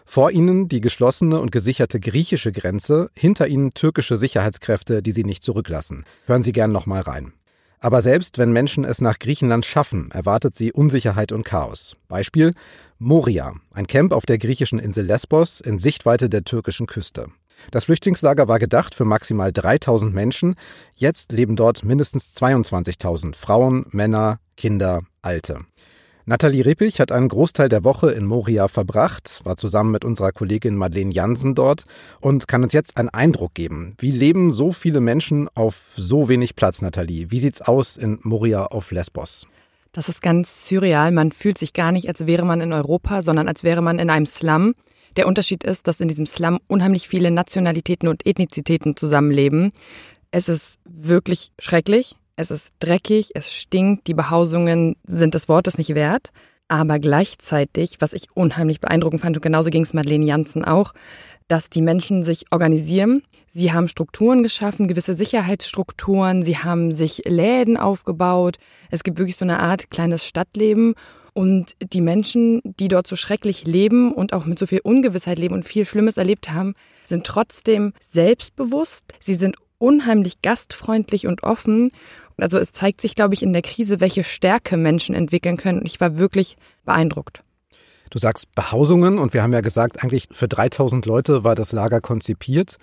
Vor 0.04 0.30
ihnen 0.30 0.68
die 0.68 0.80
geschlossene 0.80 1.40
und 1.40 1.50
gesicherte 1.50 1.98
griechische 1.98 2.52
Grenze, 2.52 3.10
hinter 3.18 3.48
ihnen 3.48 3.74
türkische 3.74 4.16
Sicherheitskräfte, 4.16 5.02
die 5.02 5.12
sie 5.12 5.24
nicht 5.24 5.42
zurücklassen. 5.42 6.04
Hören 6.26 6.44
Sie 6.44 6.52
gern 6.52 6.70
nochmal 6.70 7.00
rein. 7.00 7.32
Aber 7.80 8.02
selbst 8.02 8.38
wenn 8.38 8.52
Menschen 8.52 8.84
es 8.84 9.00
nach 9.00 9.18
Griechenland 9.18 9.64
schaffen, 9.64 10.10
erwartet 10.10 10.56
sie 10.56 10.72
Unsicherheit 10.72 11.32
und 11.32 11.44
Chaos. 11.44 11.94
Beispiel 12.08 12.52
Moria, 12.98 13.54
ein 13.72 13.86
Camp 13.86 14.12
auf 14.12 14.26
der 14.26 14.38
griechischen 14.38 14.80
Insel 14.80 15.06
Lesbos 15.06 15.60
in 15.60 15.78
Sichtweite 15.78 16.28
der 16.28 16.44
türkischen 16.44 16.86
Küste. 16.86 17.28
Das 17.70 17.84
Flüchtlingslager 17.84 18.48
war 18.48 18.58
gedacht 18.58 18.94
für 18.94 19.04
maximal 19.04 19.52
3000 19.52 20.14
Menschen. 20.14 20.56
Jetzt 20.94 21.32
leben 21.32 21.56
dort 21.56 21.84
mindestens 21.84 22.34
22.000 22.36 23.36
Frauen, 23.36 23.86
Männer, 23.90 24.40
Kinder, 24.56 25.02
Alte. 25.22 25.60
Nathalie 26.28 26.66
Rippich 26.66 27.00
hat 27.00 27.10
einen 27.10 27.28
Großteil 27.28 27.70
der 27.70 27.84
Woche 27.84 28.10
in 28.10 28.26
Moria 28.26 28.68
verbracht, 28.68 29.40
war 29.44 29.56
zusammen 29.56 29.92
mit 29.92 30.04
unserer 30.04 30.30
Kollegin 30.30 30.76
Madeleine 30.76 31.10
Jansen 31.10 31.54
dort 31.54 31.84
und 32.20 32.46
kann 32.46 32.62
uns 32.62 32.74
jetzt 32.74 32.98
einen 32.98 33.08
Eindruck 33.08 33.54
geben. 33.54 33.94
Wie 33.96 34.10
leben 34.10 34.52
so 34.52 34.72
viele 34.72 35.00
Menschen 35.00 35.48
auf 35.54 35.94
so 35.96 36.28
wenig 36.28 36.54
Platz, 36.54 36.82
Nathalie? 36.82 37.30
Wie 37.30 37.38
sieht's 37.38 37.62
aus 37.62 37.96
in 37.96 38.18
Moria 38.24 38.66
auf 38.66 38.90
Lesbos? 38.90 39.46
Das 39.92 40.10
ist 40.10 40.20
ganz 40.20 40.68
surreal. 40.68 41.12
Man 41.12 41.32
fühlt 41.32 41.56
sich 41.56 41.72
gar 41.72 41.92
nicht, 41.92 42.08
als 42.08 42.26
wäre 42.26 42.44
man 42.44 42.60
in 42.60 42.74
Europa, 42.74 43.22
sondern 43.22 43.48
als 43.48 43.64
wäre 43.64 43.80
man 43.80 43.98
in 43.98 44.10
einem 44.10 44.26
Slum. 44.26 44.74
Der 45.16 45.26
Unterschied 45.26 45.64
ist, 45.64 45.88
dass 45.88 45.98
in 45.98 46.08
diesem 46.08 46.26
Slum 46.26 46.58
unheimlich 46.66 47.08
viele 47.08 47.30
Nationalitäten 47.30 48.06
und 48.06 48.26
Ethnizitäten 48.26 48.98
zusammenleben. 48.98 49.72
Es 50.30 50.50
ist 50.50 50.78
wirklich 50.84 51.52
schrecklich. 51.58 52.16
Es 52.38 52.52
ist 52.52 52.72
dreckig, 52.78 53.32
es 53.34 53.52
stinkt, 53.52 54.06
die 54.06 54.14
Behausungen 54.14 54.94
sind 55.02 55.34
des 55.34 55.48
Wortes 55.48 55.76
nicht 55.76 55.96
wert. 55.96 56.30
Aber 56.68 57.00
gleichzeitig, 57.00 57.96
was 57.98 58.12
ich 58.12 58.28
unheimlich 58.32 58.80
beeindruckend 58.80 59.22
fand, 59.22 59.36
und 59.36 59.42
genauso 59.42 59.70
ging 59.70 59.82
es 59.82 59.92
Madeleine 59.92 60.24
Janssen 60.24 60.64
auch, 60.64 60.94
dass 61.48 61.68
die 61.68 61.82
Menschen 61.82 62.22
sich 62.22 62.44
organisieren. 62.52 63.24
Sie 63.52 63.72
haben 63.72 63.88
Strukturen 63.88 64.44
geschaffen, 64.44 64.86
gewisse 64.86 65.16
Sicherheitsstrukturen, 65.16 66.44
sie 66.44 66.58
haben 66.58 66.92
sich 66.92 67.22
Läden 67.24 67.76
aufgebaut. 67.76 68.58
Es 68.92 69.02
gibt 69.02 69.18
wirklich 69.18 69.36
so 69.36 69.44
eine 69.44 69.58
Art 69.58 69.90
kleines 69.90 70.24
Stadtleben. 70.24 70.94
Und 71.32 71.74
die 71.92 72.00
Menschen, 72.00 72.60
die 72.62 72.86
dort 72.86 73.08
so 73.08 73.16
schrecklich 73.16 73.66
leben 73.66 74.12
und 74.12 74.32
auch 74.32 74.44
mit 74.44 74.60
so 74.60 74.66
viel 74.66 74.80
Ungewissheit 74.84 75.40
leben 75.40 75.54
und 75.54 75.64
viel 75.64 75.84
Schlimmes 75.84 76.16
erlebt 76.16 76.50
haben, 76.50 76.74
sind 77.04 77.26
trotzdem 77.26 77.94
selbstbewusst. 78.08 79.12
Sie 79.18 79.34
sind 79.34 79.56
unheimlich 79.78 80.42
gastfreundlich 80.42 81.26
und 81.26 81.42
offen 81.42 81.90
also 82.38 82.58
es 82.58 82.72
zeigt 82.72 83.00
sich, 83.00 83.14
glaube 83.14 83.34
ich, 83.34 83.42
in 83.42 83.52
der 83.52 83.62
Krise, 83.62 84.00
welche 84.00 84.24
Stärke 84.24 84.76
Menschen 84.76 85.14
entwickeln 85.14 85.56
können. 85.56 85.80
Und 85.80 85.86
ich 85.86 86.00
war 86.00 86.18
wirklich 86.18 86.56
beeindruckt. 86.84 87.42
Du 88.10 88.18
sagst 88.18 88.54
Behausungen 88.54 89.18
und 89.18 89.34
wir 89.34 89.42
haben 89.42 89.52
ja 89.52 89.60
gesagt, 89.60 90.02
eigentlich 90.02 90.28
für 90.30 90.48
3000 90.48 91.04
Leute 91.04 91.44
war 91.44 91.54
das 91.54 91.72
Lager 91.72 92.00
konzipiert. 92.00 92.78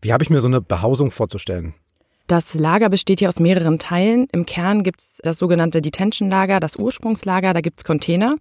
Wie 0.00 0.12
habe 0.12 0.22
ich 0.22 0.30
mir 0.30 0.40
so 0.40 0.46
eine 0.46 0.60
Behausung 0.60 1.10
vorzustellen? 1.10 1.74
Das 2.28 2.54
Lager 2.54 2.90
besteht 2.90 3.20
hier 3.20 3.30
aus 3.30 3.40
mehreren 3.40 3.78
Teilen. 3.78 4.28
Im 4.32 4.46
Kern 4.46 4.82
gibt 4.82 5.00
es 5.00 5.18
das 5.22 5.38
sogenannte 5.38 5.80
Detention-Lager, 5.80 6.60
das 6.60 6.76
Ursprungslager, 6.76 7.54
da 7.54 7.60
gibt 7.60 7.80
es 7.80 7.84
Container. 7.84 8.36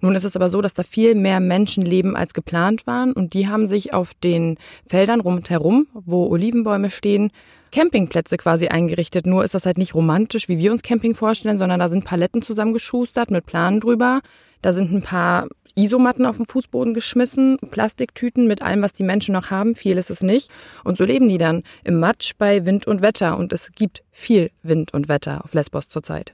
Nun 0.00 0.14
ist 0.14 0.24
es 0.24 0.36
aber 0.36 0.50
so, 0.50 0.60
dass 0.60 0.74
da 0.74 0.82
viel 0.82 1.14
mehr 1.14 1.40
Menschen 1.40 1.84
leben, 1.84 2.16
als 2.16 2.34
geplant 2.34 2.86
waren. 2.86 3.12
Und 3.12 3.34
die 3.34 3.48
haben 3.48 3.68
sich 3.68 3.94
auf 3.94 4.14
den 4.14 4.56
Feldern 4.86 5.20
rundherum, 5.20 5.86
wo 5.92 6.26
Olivenbäume 6.26 6.90
stehen, 6.90 7.30
Campingplätze 7.72 8.36
quasi 8.36 8.68
eingerichtet. 8.68 9.26
Nur 9.26 9.44
ist 9.44 9.54
das 9.54 9.66
halt 9.66 9.78
nicht 9.78 9.94
romantisch, 9.94 10.48
wie 10.48 10.58
wir 10.58 10.72
uns 10.72 10.82
Camping 10.82 11.14
vorstellen, 11.14 11.58
sondern 11.58 11.80
da 11.80 11.88
sind 11.88 12.04
Paletten 12.04 12.42
zusammengeschustert 12.42 13.30
mit 13.30 13.46
Planen 13.46 13.80
drüber. 13.80 14.20
Da 14.62 14.72
sind 14.72 14.92
ein 14.92 15.02
paar 15.02 15.48
Isomatten 15.74 16.24
auf 16.24 16.38
den 16.38 16.46
Fußboden 16.46 16.94
geschmissen, 16.94 17.58
Plastiktüten 17.70 18.46
mit 18.46 18.62
allem, 18.62 18.80
was 18.80 18.94
die 18.94 19.04
Menschen 19.04 19.34
noch 19.34 19.50
haben. 19.50 19.74
Viel 19.74 19.98
ist 19.98 20.10
es 20.10 20.22
nicht. 20.22 20.50
Und 20.84 20.96
so 20.96 21.04
leben 21.04 21.28
die 21.28 21.38
dann 21.38 21.62
im 21.84 22.00
Matsch 22.00 22.32
bei 22.38 22.64
Wind 22.64 22.86
und 22.86 23.02
Wetter. 23.02 23.36
Und 23.36 23.52
es 23.52 23.70
gibt 23.72 24.02
viel 24.10 24.50
Wind 24.62 24.94
und 24.94 25.08
Wetter 25.08 25.44
auf 25.44 25.52
Lesbos 25.52 25.88
zurzeit. 25.88 26.32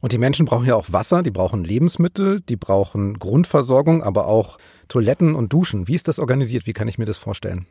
Und 0.00 0.12
die 0.12 0.18
Menschen 0.18 0.46
brauchen 0.46 0.66
ja 0.66 0.76
auch 0.76 0.92
Wasser, 0.92 1.22
die 1.22 1.30
brauchen 1.30 1.64
Lebensmittel, 1.64 2.40
die 2.40 2.56
brauchen 2.56 3.18
Grundversorgung, 3.18 4.02
aber 4.02 4.26
auch 4.26 4.58
Toiletten 4.88 5.34
und 5.34 5.52
Duschen. 5.52 5.88
Wie 5.88 5.94
ist 5.94 6.06
das 6.06 6.18
organisiert? 6.18 6.66
Wie 6.66 6.72
kann 6.72 6.86
ich 6.86 6.98
mir 6.98 7.06
das 7.06 7.18
vorstellen? 7.18 7.66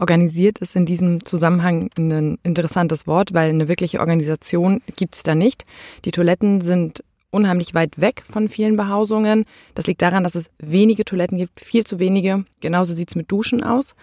Organisiert 0.00 0.58
ist 0.60 0.76
in 0.76 0.86
diesem 0.86 1.24
Zusammenhang 1.26 1.90
ein 1.98 2.38
interessantes 2.42 3.06
Wort, 3.06 3.34
weil 3.34 3.50
eine 3.50 3.68
wirkliche 3.68 4.00
Organisation 4.00 4.80
gibt 4.96 5.14
es 5.14 5.22
da 5.22 5.34
nicht. 5.34 5.66
Die 6.06 6.10
Toiletten 6.10 6.62
sind 6.62 7.04
unheimlich 7.30 7.74
weit 7.74 8.00
weg 8.00 8.22
von 8.26 8.48
vielen 8.48 8.76
Behausungen. 8.76 9.44
Das 9.74 9.86
liegt 9.86 10.00
daran, 10.00 10.24
dass 10.24 10.34
es 10.34 10.50
wenige 10.58 11.04
Toiletten 11.04 11.36
gibt, 11.36 11.60
viel 11.60 11.84
zu 11.84 11.98
wenige. 11.98 12.46
Genauso 12.60 12.94
sieht 12.94 13.10
es 13.10 13.14
mit 13.14 13.30
Duschen 13.30 13.62
aus. 13.62 13.94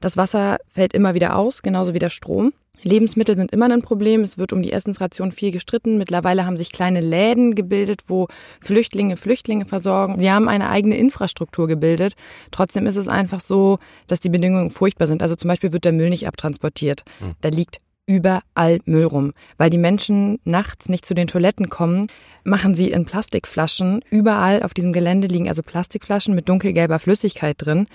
Das 0.00 0.18
Wasser 0.18 0.58
fällt 0.68 0.92
immer 0.92 1.14
wieder 1.14 1.36
aus, 1.36 1.62
genauso 1.62 1.94
wie 1.94 2.00
der 2.00 2.10
Strom. 2.10 2.52
Lebensmittel 2.82 3.36
sind 3.36 3.52
immer 3.52 3.70
ein 3.70 3.82
Problem. 3.82 4.22
Es 4.22 4.38
wird 4.38 4.52
um 4.52 4.62
die 4.62 4.72
Essensration 4.72 5.32
viel 5.32 5.50
gestritten. 5.50 5.98
Mittlerweile 5.98 6.46
haben 6.46 6.56
sich 6.56 6.72
kleine 6.72 7.00
Läden 7.00 7.54
gebildet, 7.54 8.02
wo 8.06 8.28
Flüchtlinge 8.60 9.16
Flüchtlinge 9.16 9.66
versorgen. 9.66 10.18
Sie 10.18 10.30
haben 10.30 10.48
eine 10.48 10.68
eigene 10.68 10.96
Infrastruktur 10.96 11.66
gebildet. 11.66 12.14
Trotzdem 12.50 12.86
ist 12.86 12.96
es 12.96 13.08
einfach 13.08 13.40
so, 13.40 13.78
dass 14.06 14.20
die 14.20 14.28
Bedingungen 14.28 14.70
furchtbar 14.70 15.06
sind. 15.06 15.22
Also 15.22 15.36
zum 15.36 15.48
Beispiel 15.48 15.72
wird 15.72 15.84
der 15.84 15.92
Müll 15.92 16.10
nicht 16.10 16.28
abtransportiert. 16.28 17.04
Hm. 17.18 17.30
Da 17.40 17.48
liegt 17.48 17.80
überall 18.06 18.78
Müll 18.84 19.04
rum. 19.04 19.32
Weil 19.58 19.70
die 19.70 19.78
Menschen 19.78 20.38
nachts 20.44 20.88
nicht 20.88 21.04
zu 21.04 21.14
den 21.14 21.26
Toiletten 21.26 21.68
kommen, 21.68 22.06
machen 22.44 22.74
sie 22.74 22.90
in 22.90 23.04
Plastikflaschen. 23.04 24.02
Überall 24.10 24.62
auf 24.62 24.72
diesem 24.72 24.92
Gelände 24.92 25.26
liegen 25.26 25.48
also 25.48 25.62
Plastikflaschen 25.62 26.34
mit 26.34 26.48
dunkelgelber 26.48 26.98
Flüssigkeit 26.98 27.56
drin. 27.58 27.86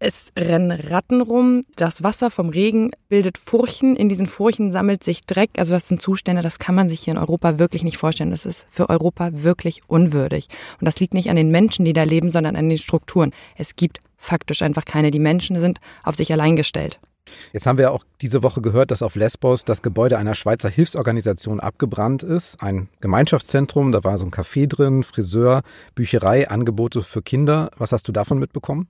Es 0.00 0.32
rennen 0.36 0.72
Ratten 0.72 1.20
rum. 1.20 1.64
Das 1.76 2.02
Wasser 2.02 2.30
vom 2.30 2.48
Regen 2.48 2.90
bildet 3.08 3.38
Furchen. 3.38 3.96
In 3.96 4.08
diesen 4.08 4.26
Furchen 4.26 4.72
sammelt 4.72 5.04
sich 5.04 5.26
Dreck. 5.26 5.50
Also 5.56 5.72
das 5.72 5.86
sind 5.86 6.02
Zustände, 6.02 6.42
das 6.42 6.58
kann 6.58 6.74
man 6.74 6.88
sich 6.88 7.00
hier 7.00 7.12
in 7.14 7.18
Europa 7.18 7.58
wirklich 7.58 7.84
nicht 7.84 7.98
vorstellen. 7.98 8.30
Das 8.30 8.46
ist 8.46 8.66
für 8.70 8.88
Europa 8.90 9.30
wirklich 9.32 9.82
unwürdig. 9.86 10.48
Und 10.80 10.86
das 10.86 10.98
liegt 11.00 11.14
nicht 11.14 11.30
an 11.30 11.36
den 11.36 11.50
Menschen, 11.50 11.84
die 11.84 11.92
da 11.92 12.02
leben, 12.02 12.32
sondern 12.32 12.56
an 12.56 12.68
den 12.68 12.78
Strukturen. 12.78 13.32
Es 13.56 13.76
gibt 13.76 14.00
faktisch 14.16 14.62
einfach 14.62 14.84
keine. 14.84 15.10
Die 15.10 15.18
Menschen 15.18 15.60
sind 15.60 15.80
auf 16.02 16.16
sich 16.16 16.32
allein 16.32 16.56
gestellt. 16.56 16.98
Jetzt 17.52 17.66
haben 17.66 17.78
wir 17.78 17.92
auch 17.92 18.04
diese 18.20 18.42
Woche 18.42 18.60
gehört, 18.60 18.90
dass 18.90 19.02
auf 19.02 19.16
Lesbos 19.16 19.64
das 19.64 19.82
Gebäude 19.82 20.18
einer 20.18 20.34
Schweizer 20.34 20.68
Hilfsorganisation 20.68 21.60
abgebrannt 21.60 22.22
ist. 22.22 22.62
Ein 22.62 22.88
Gemeinschaftszentrum, 23.00 23.92
da 23.92 24.04
war 24.04 24.18
so 24.18 24.26
ein 24.26 24.30
Café 24.30 24.66
drin, 24.66 25.02
Friseur, 25.02 25.62
Bücherei, 25.94 26.48
Angebote 26.48 27.02
für 27.02 27.22
Kinder. 27.22 27.70
Was 27.76 27.92
hast 27.92 28.08
du 28.08 28.12
davon 28.12 28.38
mitbekommen? 28.38 28.88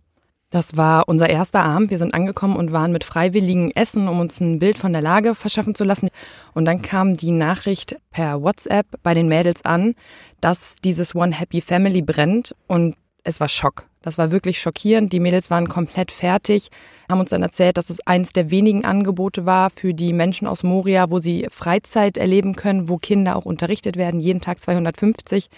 Das 0.51 0.77
war 0.77 1.09
unser 1.09 1.31
erster 1.31 1.63
Abend. 1.63 1.93
Wir 1.93 1.99
sind 1.99 2.13
angekommen 2.13 2.57
und 2.57 2.73
waren 2.73 2.91
mit 2.91 3.05
Freiwilligen 3.05 3.71
essen, 3.71 4.09
um 4.09 4.19
uns 4.19 4.41
ein 4.41 4.59
Bild 4.59 4.79
von 4.79 4.93
der 4.93 5.01
Lage 5.01 5.37
verschaffen 5.37 5.77
zu 5.77 5.85
lassen. 5.85 6.09
Und 6.55 6.65
dann 6.65 6.83
kam 6.83 7.17
die 7.17 7.31
Nachricht 7.31 7.97
per 8.11 8.43
WhatsApp 8.43 8.87
bei 9.05 9.15
den 9.15 9.29
Mädels 9.29 9.65
an, 9.65 9.95
dass 10.41 10.75
dieses 10.83 11.15
One 11.15 11.33
Happy 11.33 11.61
Family 11.61 12.03
brennt. 12.03 12.57
Und 12.67 12.97
es 13.23 13.39
war 13.39 13.49
Schock. 13.49 13.90
Das 14.03 14.17
war 14.17 14.31
wirklich 14.31 14.61
schockierend. 14.61 15.13
Die 15.13 15.21
Mädels 15.21 15.51
waren 15.51 15.69
komplett 15.69 16.11
fertig, 16.11 16.71
haben 17.11 17.21
uns 17.21 17.31
dann 17.31 17.43
erzählt, 17.43 17.77
dass 17.77 17.91
es 17.91 18.07
eines 18.07 18.33
der 18.33 18.51
wenigen 18.51 18.85
Angebote 18.85 19.45
war 19.45 19.69
für 19.69 19.93
die 19.93 20.15
Menschen 20.15 20.47
aus 20.47 20.63
Moria, 20.63 21.11
wo 21.11 21.19
sie 21.19 21.47
Freizeit 21.51 22.17
erleben 22.17 22.57
können, 22.57 22.89
wo 22.89 22.97
Kinder 22.97 23.37
auch 23.37 23.45
unterrichtet 23.45 23.97
werden, 23.97 24.21
jeden 24.21 24.41
Tag 24.41 24.63
250. 24.63 25.51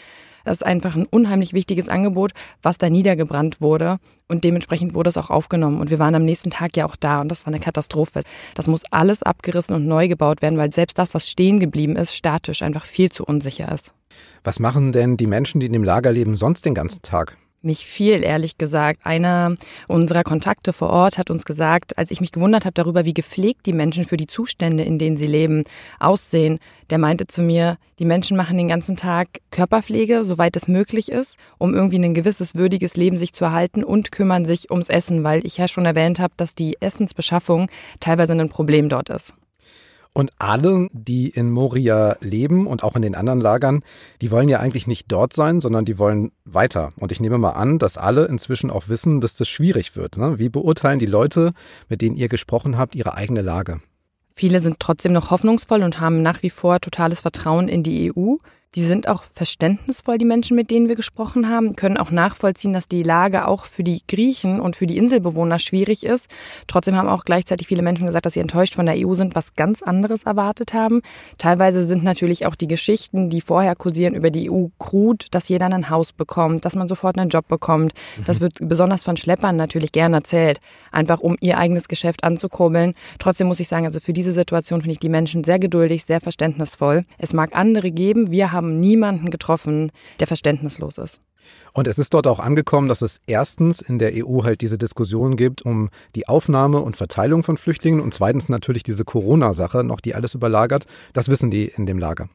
Das 0.45 0.59
ist 0.59 0.67
einfach 0.67 0.97
ein 0.97 1.07
unheimlich 1.07 1.53
wichtiges 1.53 1.89
Angebot, 1.89 2.33
was 2.63 2.79
da 2.79 2.91
niedergebrannt 2.91 3.61
wurde. 3.61 3.99
Und 4.27 4.43
dementsprechend 4.43 4.93
wurde 4.93 5.11
es 5.11 5.17
auch 5.17 5.31
aufgenommen. 5.31 5.81
Und 5.81 5.91
wir 5.91 6.01
waren 6.01 6.17
am 6.17 6.25
nächsten 6.25 6.51
Tag 6.51 6.77
ja 6.77 6.85
auch 6.85 6.97
da 6.97 7.21
und 7.21 7.29
das 7.29 7.47
war 7.47 7.53
eine 7.53 7.63
Katastrophe. 7.63 8.23
Das 8.57 8.67
muss 8.67 8.83
alles 8.91 9.23
abgerissen 9.23 9.77
und 9.77 9.87
neu 9.87 10.09
gebaut 10.09 10.43
werden, 10.43 10.59
weil 10.59 10.73
selbst 10.73 10.99
das, 10.99 11.15
was 11.15 11.29
stehen 11.29 11.61
geblieben 11.61 11.95
ist, 11.95 12.17
statisch 12.17 12.63
einfach 12.63 12.87
viel 12.87 13.13
zu 13.13 13.25
unsicher 13.25 13.71
ist. 13.71 13.95
Was 14.43 14.59
machen 14.59 14.91
denn 14.91 15.17
die 15.17 15.29
Menschen, 15.29 15.61
die 15.61 15.67
in 15.67 15.73
dem 15.73 15.85
Lager 15.85 16.11
leben, 16.11 16.35
sonst 16.35 16.67
den 16.67 16.75
ganzen 16.75 17.03
Tag? 17.03 17.37
Nicht 17.65 17.85
viel, 17.85 18.23
ehrlich 18.23 18.59
gesagt. 18.59 19.01
Einer 19.05 19.57
unserer 19.89 20.23
Kontakte 20.23 20.73
vor 20.73 20.91
Ort 20.91 21.19
hat 21.19 21.31
uns 21.31 21.45
gesagt, 21.45 21.99
als 21.99 22.11
ich 22.11 22.21
mich 22.21 22.33
gewundert 22.33 22.65
habe 22.65 22.75
darüber, 22.75 23.05
wie 23.05 23.15
gepflegt 23.15 23.67
die 23.67 23.73
Menschen 23.73 24.05
für 24.05 24.17
die 24.17 24.27
Zustände, 24.27 24.83
in 24.83 24.99
denen 24.99 25.17
sie 25.17 25.27
leben, 25.27 25.65
aussehen, 25.99 26.59
der 26.91 26.99
meinte 26.99 27.27
zu 27.27 27.43
mir, 27.43 27.79
die 27.99 28.05
Menschen 28.05 28.37
machen 28.37 28.57
den 28.57 28.69
ganzen 28.69 28.97
Tag 28.97 29.29
Körperpflege, 29.51 30.25
soweit 30.25 30.57
es 30.57 30.69
möglich 30.69 31.11
ist, 31.11 31.39
um 31.59 31.75
irgendwie 31.75 31.99
ein 31.99 32.15
gewisses 32.15 32.55
würdiges 32.55 32.97
Leben 32.97 33.19
sich 33.19 33.33
zu 33.33 33.45
erhalten 33.45 33.85
und 33.85 34.13
kümmern 34.13 34.45
sich 34.45 34.71
ums 34.71 34.89
Essen, 34.89 35.25
weil 35.25 35.47
ich 35.47 35.59
ja 35.59 35.69
schon 35.69 35.87
erwähnt 35.87 36.21
habe, 36.21 36.35
dass 36.37 36.55
die 36.55 36.77
Essensbeschaffung 36.81 37.69
teilweise 38.01 38.33
ein 38.33 38.49
Problem 38.49 38.89
dort 38.89 39.09
ist. 39.09 39.35
Und 40.15 40.31
alle, 40.39 40.89
die 40.93 41.31
in 41.31 41.51
Moria 41.51 42.17
leben 42.21 42.67
und 42.67 42.85
auch 42.85 42.97
in 42.97 43.03
den 43.03 43.15
anderen 43.15 43.41
Lagern, 43.41 43.81
die 44.21 44.31
wollen 44.31 44.49
ja 44.49 44.61
eigentlich 44.61 44.87
nicht 44.87 45.11
dort 45.11 45.33
sein, 45.33 45.61
sondern 45.61 45.87
die 45.87 45.99
wollen 45.99 46.33
weiter. 46.45 46.91
Und 46.99 47.13
ich 47.13 47.21
nehme 47.21 47.39
mal 47.39 47.53
an, 47.53 47.79
dass 47.79 47.97
alle 47.97 48.27
inzwischen 48.27 48.71
auch 48.71 48.89
wissen, 48.89 49.23
dass 49.23 49.37
das 49.37 49.49
schwierig 49.49 49.97
wird. 49.97 50.19
Ne? 50.19 50.39
Wie 50.39 50.51
beurteilen 50.51 50.99
die 50.99 51.07
Leute, 51.07 51.53
mit 51.89 52.03
denen 52.03 52.17
ihr 52.17 52.29
gesprochen 52.29 52.77
habt, 52.77 52.95
ihre 52.95 53.15
eigene 53.15 53.41
Lage? 53.41 53.81
Viele 54.35 54.61
sind 54.61 54.81
trotzdem 54.81 55.13
noch 55.13 55.31
hoffnungsvoll 55.31 55.83
und 55.83 56.01
haben 56.01 56.23
nach 56.23 56.43
wie 56.43 56.51
vor 56.51 56.81
totales 56.81 57.21
Vertrauen 57.21 57.69
in 57.69 57.83
die 57.83 58.13
EU. 58.15 58.37
Die 58.75 58.85
sind 58.85 59.07
auch 59.07 59.25
verständnisvoll, 59.35 60.17
die 60.17 60.25
Menschen, 60.25 60.57
mit 60.57 60.71
denen 60.71 60.89
wir 60.89 60.97
gesprochen 60.97 61.51
haben, 61.51 61.77
können 61.77 61.99
auch 61.99 62.11
nachvollziehen, 62.11 62.73
dass 62.73 62.89
die 62.89 63.03
Lage 63.03 63.47
auch 63.47 63.67
für 63.67 63.85
die 63.85 64.01
Griechen 64.09 64.61
und 64.61 64.77
für 64.77 64.87
die 64.87 64.97
Inselbewohner 64.97 65.59
schwierig 65.59 66.07
ist. 66.07 66.31
Trotzdem 66.69 66.97
haben 66.97 67.09
auch 67.09 67.25
gleichzeitig 67.25 67.67
viele 67.67 67.83
Menschen 67.83 68.07
gesagt, 68.07 68.25
dass 68.25 68.33
sie 68.33 68.41
enttäuscht 68.41 68.75
von 68.75 68.87
der 68.87 68.97
EU 68.97 69.15
sind, 69.15 69.35
was 69.35 69.57
ganz 69.57 69.83
anderes 69.83 70.23
erwartet 70.23 70.73
haben. 70.73 71.03
Teilweise 71.37 71.85
sind 71.85 72.03
natürlich 72.03 72.47
auch 72.47 72.55
die 72.55 72.67
Geschichten, 72.67 73.29
die 73.29 73.43
vorher 73.43 73.77
kursieren 73.77 74.15
über 74.15 74.31
die 74.31 74.51
EU, 74.51 74.69
krut, 74.79 75.27
dass 75.33 75.51
jeder 75.51 75.67
ein 75.67 75.91
Haus 75.91 76.15
bekommt, 76.15 76.65
dass 76.65 76.75
man 76.75 76.89
sofort 76.89 77.19
einen 77.19 77.29
Job 77.29 77.49
bekommt. 77.49 77.93
Mhm. 78.17 78.25
Das 78.25 78.41
wird 78.41 78.57
besonders 78.59 79.05
von 79.05 79.19
Schleppern 79.19 79.57
natürlich 79.57 79.93
gern 79.93 80.15
erzählt, 80.15 80.61
einfach 80.91 81.21
um 81.21 81.37
ihr 81.41 81.59
eigenes 81.59 81.89
Geschäft 81.89 82.25
anzukurbeln. 82.25 82.95
Trotzdem 83.19 83.49
muss 83.49 83.61
ich 83.61 83.69
sagen, 83.69 83.85
also 83.85 84.01
für 84.01 84.15
diese 84.15 84.33
Situation 84.33 84.81
finde 84.81 84.93
ich 84.93 84.99
die 84.99 85.11
Menschen 85.11 85.45
sehr 85.45 85.59
geduldig, 85.59 86.07
sehr 86.07 86.23
verständnisvoll. 86.23 87.05
Es 87.19 87.35
mag 87.35 87.51
andere 87.53 87.91
geben. 87.91 88.31
Wir 88.31 88.53
haben 88.53 88.62
haben 88.63 88.81
niemanden 88.81 89.31
getroffen, 89.31 89.91
der 90.21 90.27
verständnislos 90.27 90.99
ist. 90.99 91.21
Und 91.73 91.89
es 91.89 91.99
ist 91.99 92.15
dort 92.15 92.27
auch 92.27 92.39
angekommen, 92.39 92.89
dass 92.89 93.03
es 93.03 93.21
erstens 93.27 93.81
in 93.81 93.99
der 93.99 94.13
EU 94.15 94.45
halt 94.45 94.61
diese 94.61 94.79
Diskussion 94.79 95.37
gibt 95.37 95.63
um 95.63 95.91
die 96.15 96.29
Aufnahme 96.29 96.81
und 96.81 96.97
Verteilung 96.97 97.43
von 97.43 97.57
Flüchtlingen 97.57 98.01
und 98.01 98.15
zweitens 98.15 98.49
natürlich 98.49 98.83
diese 98.83 99.05
Corona-Sache 99.05 99.83
noch, 99.83 100.01
die 100.01 100.15
alles 100.15 100.35
überlagert. 100.35 100.85
Das 101.13 101.29
wissen 101.29 101.51
die 101.51 101.67
in 101.67 101.87
dem 101.87 101.99
Lager. 101.99 102.29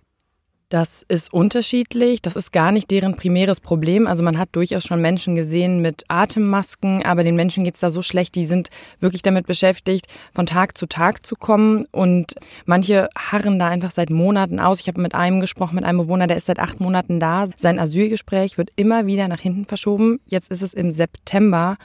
Das 0.69 1.05
ist 1.07 1.31
unterschiedlich. 1.31 2.21
Das 2.21 2.35
ist 2.35 2.51
gar 2.51 2.73
nicht 2.73 2.91
deren 2.91 3.15
primäres 3.15 3.61
Problem. 3.61 4.05
Also 4.05 4.21
man 4.21 4.37
hat 4.37 4.49
durchaus 4.51 4.83
schon 4.83 4.99
Menschen 4.99 5.33
gesehen 5.33 5.81
mit 5.81 6.03
Atemmasken, 6.09 7.05
aber 7.05 7.23
den 7.23 7.37
Menschen 7.37 7.63
geht's 7.63 7.79
da 7.79 7.89
so 7.89 8.01
schlecht, 8.01 8.35
die 8.35 8.45
sind 8.45 8.67
wirklich 8.99 9.21
damit 9.21 9.47
beschäftigt, 9.47 10.07
von 10.33 10.45
Tag 10.45 10.77
zu 10.77 10.85
Tag 10.85 11.25
zu 11.25 11.35
kommen. 11.37 11.85
Und 11.91 12.33
manche 12.65 13.07
harren 13.17 13.59
da 13.59 13.69
einfach 13.69 13.91
seit 13.91 14.09
Monaten 14.09 14.59
aus. 14.59 14.81
Ich 14.81 14.89
habe 14.89 15.01
mit 15.01 15.15
einem 15.15 15.39
gesprochen, 15.39 15.75
mit 15.75 15.85
einem 15.85 15.99
Bewohner, 15.99 16.27
der 16.27 16.35
ist 16.35 16.47
seit 16.47 16.59
acht 16.59 16.81
Monaten 16.81 17.21
da. 17.21 17.45
Sein 17.55 17.79
Asylgespräch 17.79 18.57
wird 18.57 18.71
immer 18.75 19.05
wieder 19.05 19.29
nach 19.29 19.39
hinten 19.39 19.63
verschoben. 19.63 20.19
Jetzt 20.27 20.51
ist 20.51 20.63
es 20.63 20.73
im 20.73 20.91
September. 20.91 21.77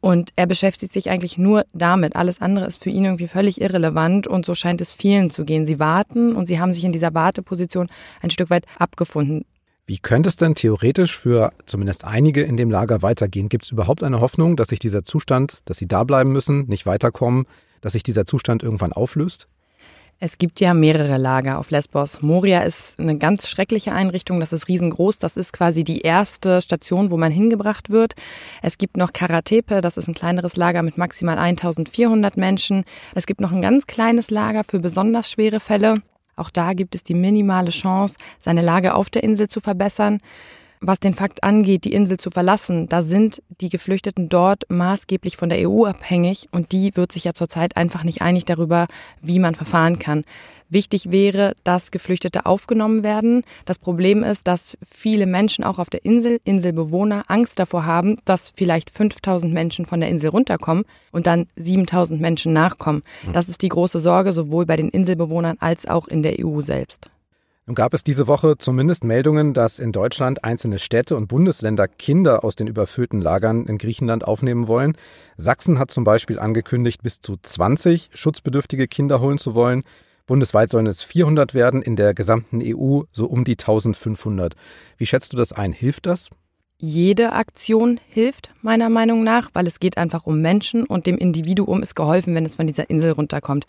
Und 0.00 0.30
er 0.36 0.46
beschäftigt 0.46 0.92
sich 0.92 1.10
eigentlich 1.10 1.38
nur 1.38 1.64
damit. 1.72 2.14
Alles 2.14 2.40
andere 2.40 2.66
ist 2.66 2.82
für 2.82 2.90
ihn 2.90 3.04
irgendwie 3.04 3.26
völlig 3.26 3.60
irrelevant 3.60 4.26
und 4.26 4.46
so 4.46 4.54
scheint 4.54 4.80
es 4.80 4.92
vielen 4.92 5.30
zu 5.30 5.44
gehen. 5.44 5.66
Sie 5.66 5.80
warten 5.80 6.36
und 6.36 6.46
sie 6.46 6.60
haben 6.60 6.72
sich 6.72 6.84
in 6.84 6.92
dieser 6.92 7.14
Warteposition 7.14 7.88
ein 8.22 8.30
Stück 8.30 8.50
weit 8.50 8.66
abgefunden. 8.78 9.44
Wie 9.86 9.98
könnte 9.98 10.28
es 10.28 10.36
denn 10.36 10.54
theoretisch 10.54 11.18
für 11.18 11.50
zumindest 11.64 12.04
einige 12.04 12.42
in 12.42 12.56
dem 12.56 12.70
Lager 12.70 13.02
weitergehen? 13.02 13.48
Gibt 13.48 13.64
es 13.64 13.72
überhaupt 13.72 14.02
eine 14.02 14.20
Hoffnung, 14.20 14.56
dass 14.56 14.68
sich 14.68 14.78
dieser 14.78 15.02
Zustand, 15.02 15.60
dass 15.64 15.78
sie 15.78 15.88
da 15.88 16.04
bleiben 16.04 16.30
müssen, 16.30 16.66
nicht 16.66 16.84
weiterkommen, 16.84 17.46
dass 17.80 17.94
sich 17.94 18.02
dieser 18.02 18.26
Zustand 18.26 18.62
irgendwann 18.62 18.92
auflöst? 18.92 19.48
Es 20.20 20.38
gibt 20.38 20.58
ja 20.58 20.74
mehrere 20.74 21.16
Lager 21.16 21.60
auf 21.60 21.70
Lesbos. 21.70 22.22
Moria 22.22 22.62
ist 22.62 22.98
eine 22.98 23.16
ganz 23.16 23.48
schreckliche 23.48 23.92
Einrichtung. 23.92 24.40
Das 24.40 24.52
ist 24.52 24.66
riesengroß. 24.66 25.20
Das 25.20 25.36
ist 25.36 25.52
quasi 25.52 25.84
die 25.84 26.00
erste 26.00 26.60
Station, 26.60 27.12
wo 27.12 27.16
man 27.16 27.30
hingebracht 27.30 27.90
wird. 27.90 28.14
Es 28.60 28.78
gibt 28.78 28.96
noch 28.96 29.12
Karatepe. 29.12 29.80
Das 29.80 29.96
ist 29.96 30.08
ein 30.08 30.14
kleineres 30.14 30.56
Lager 30.56 30.82
mit 30.82 30.98
maximal 30.98 31.38
1400 31.38 32.36
Menschen. 32.36 32.84
Es 33.14 33.26
gibt 33.26 33.40
noch 33.40 33.52
ein 33.52 33.62
ganz 33.62 33.86
kleines 33.86 34.30
Lager 34.32 34.64
für 34.64 34.80
besonders 34.80 35.30
schwere 35.30 35.60
Fälle. 35.60 35.94
Auch 36.34 36.50
da 36.50 36.72
gibt 36.72 36.96
es 36.96 37.04
die 37.04 37.14
minimale 37.14 37.70
Chance, 37.70 38.16
seine 38.40 38.62
Lage 38.62 38.94
auf 38.94 39.10
der 39.10 39.22
Insel 39.22 39.48
zu 39.48 39.60
verbessern. 39.60 40.18
Was 40.80 41.00
den 41.00 41.14
Fakt 41.14 41.42
angeht, 41.42 41.84
die 41.84 41.92
Insel 41.92 42.18
zu 42.18 42.30
verlassen, 42.30 42.88
da 42.88 43.02
sind 43.02 43.42
die 43.60 43.68
Geflüchteten 43.68 44.28
dort 44.28 44.64
maßgeblich 44.68 45.36
von 45.36 45.48
der 45.48 45.68
EU 45.68 45.84
abhängig 45.84 46.48
und 46.52 46.70
die 46.72 46.94
wird 46.94 47.10
sich 47.10 47.24
ja 47.24 47.34
zurzeit 47.34 47.76
einfach 47.76 48.04
nicht 48.04 48.22
einig 48.22 48.44
darüber, 48.44 48.86
wie 49.20 49.40
man 49.40 49.54
verfahren 49.54 49.98
kann. 49.98 50.24
Wichtig 50.70 51.10
wäre, 51.10 51.56
dass 51.64 51.90
Geflüchtete 51.90 52.44
aufgenommen 52.44 53.02
werden. 53.02 53.42
Das 53.64 53.78
Problem 53.78 54.22
ist, 54.22 54.46
dass 54.46 54.76
viele 54.86 55.26
Menschen 55.26 55.64
auch 55.64 55.78
auf 55.78 55.88
der 55.88 56.04
Insel, 56.04 56.40
Inselbewohner, 56.44 57.22
Angst 57.26 57.58
davor 57.58 57.86
haben, 57.86 58.18
dass 58.24 58.52
vielleicht 58.54 58.90
5000 58.90 59.52
Menschen 59.52 59.86
von 59.86 60.00
der 60.00 60.10
Insel 60.10 60.28
runterkommen 60.28 60.84
und 61.10 61.26
dann 61.26 61.46
7000 61.56 62.20
Menschen 62.20 62.52
nachkommen. 62.52 63.02
Das 63.32 63.48
ist 63.48 63.62
die 63.62 63.70
große 63.70 63.98
Sorge 63.98 64.32
sowohl 64.32 64.66
bei 64.66 64.76
den 64.76 64.90
Inselbewohnern 64.90 65.56
als 65.58 65.88
auch 65.88 66.06
in 66.06 66.22
der 66.22 66.36
EU 66.44 66.60
selbst. 66.60 67.08
Nun 67.68 67.74
gab 67.74 67.92
es 67.92 68.02
diese 68.02 68.26
Woche 68.26 68.56
zumindest 68.56 69.04
Meldungen, 69.04 69.52
dass 69.52 69.78
in 69.78 69.92
Deutschland 69.92 70.42
einzelne 70.42 70.78
Städte 70.78 71.16
und 71.16 71.28
Bundesländer 71.28 71.86
Kinder 71.86 72.42
aus 72.42 72.56
den 72.56 72.66
überfüllten 72.66 73.20
Lagern 73.20 73.66
in 73.66 73.76
Griechenland 73.76 74.26
aufnehmen 74.26 74.68
wollen. 74.68 74.96
Sachsen 75.36 75.78
hat 75.78 75.90
zum 75.90 76.02
Beispiel 76.02 76.38
angekündigt, 76.38 77.02
bis 77.02 77.20
zu 77.20 77.36
20 77.36 78.08
schutzbedürftige 78.14 78.88
Kinder 78.88 79.20
holen 79.20 79.36
zu 79.36 79.54
wollen. 79.54 79.82
Bundesweit 80.26 80.70
sollen 80.70 80.86
es 80.86 81.02
400 81.02 81.52
werden, 81.52 81.82
in 81.82 81.94
der 81.94 82.14
gesamten 82.14 82.62
EU 82.64 83.02
so 83.12 83.26
um 83.26 83.44
die 83.44 83.58
1500. 83.58 84.54
Wie 84.96 85.04
schätzt 85.04 85.34
du 85.34 85.36
das 85.36 85.52
ein? 85.52 85.74
Hilft 85.74 86.06
das? 86.06 86.30
Jede 86.80 87.32
Aktion 87.32 88.00
hilft, 88.08 88.50
meiner 88.62 88.88
Meinung 88.88 89.24
nach, 89.24 89.50
weil 89.52 89.66
es 89.66 89.78
geht 89.78 89.98
einfach 89.98 90.24
um 90.24 90.40
Menschen 90.40 90.84
und 90.84 91.06
dem 91.06 91.18
Individuum 91.18 91.82
ist 91.82 91.96
geholfen, 91.96 92.34
wenn 92.34 92.46
es 92.46 92.54
von 92.54 92.66
dieser 92.66 92.88
Insel 92.88 93.10
runterkommt. 93.10 93.66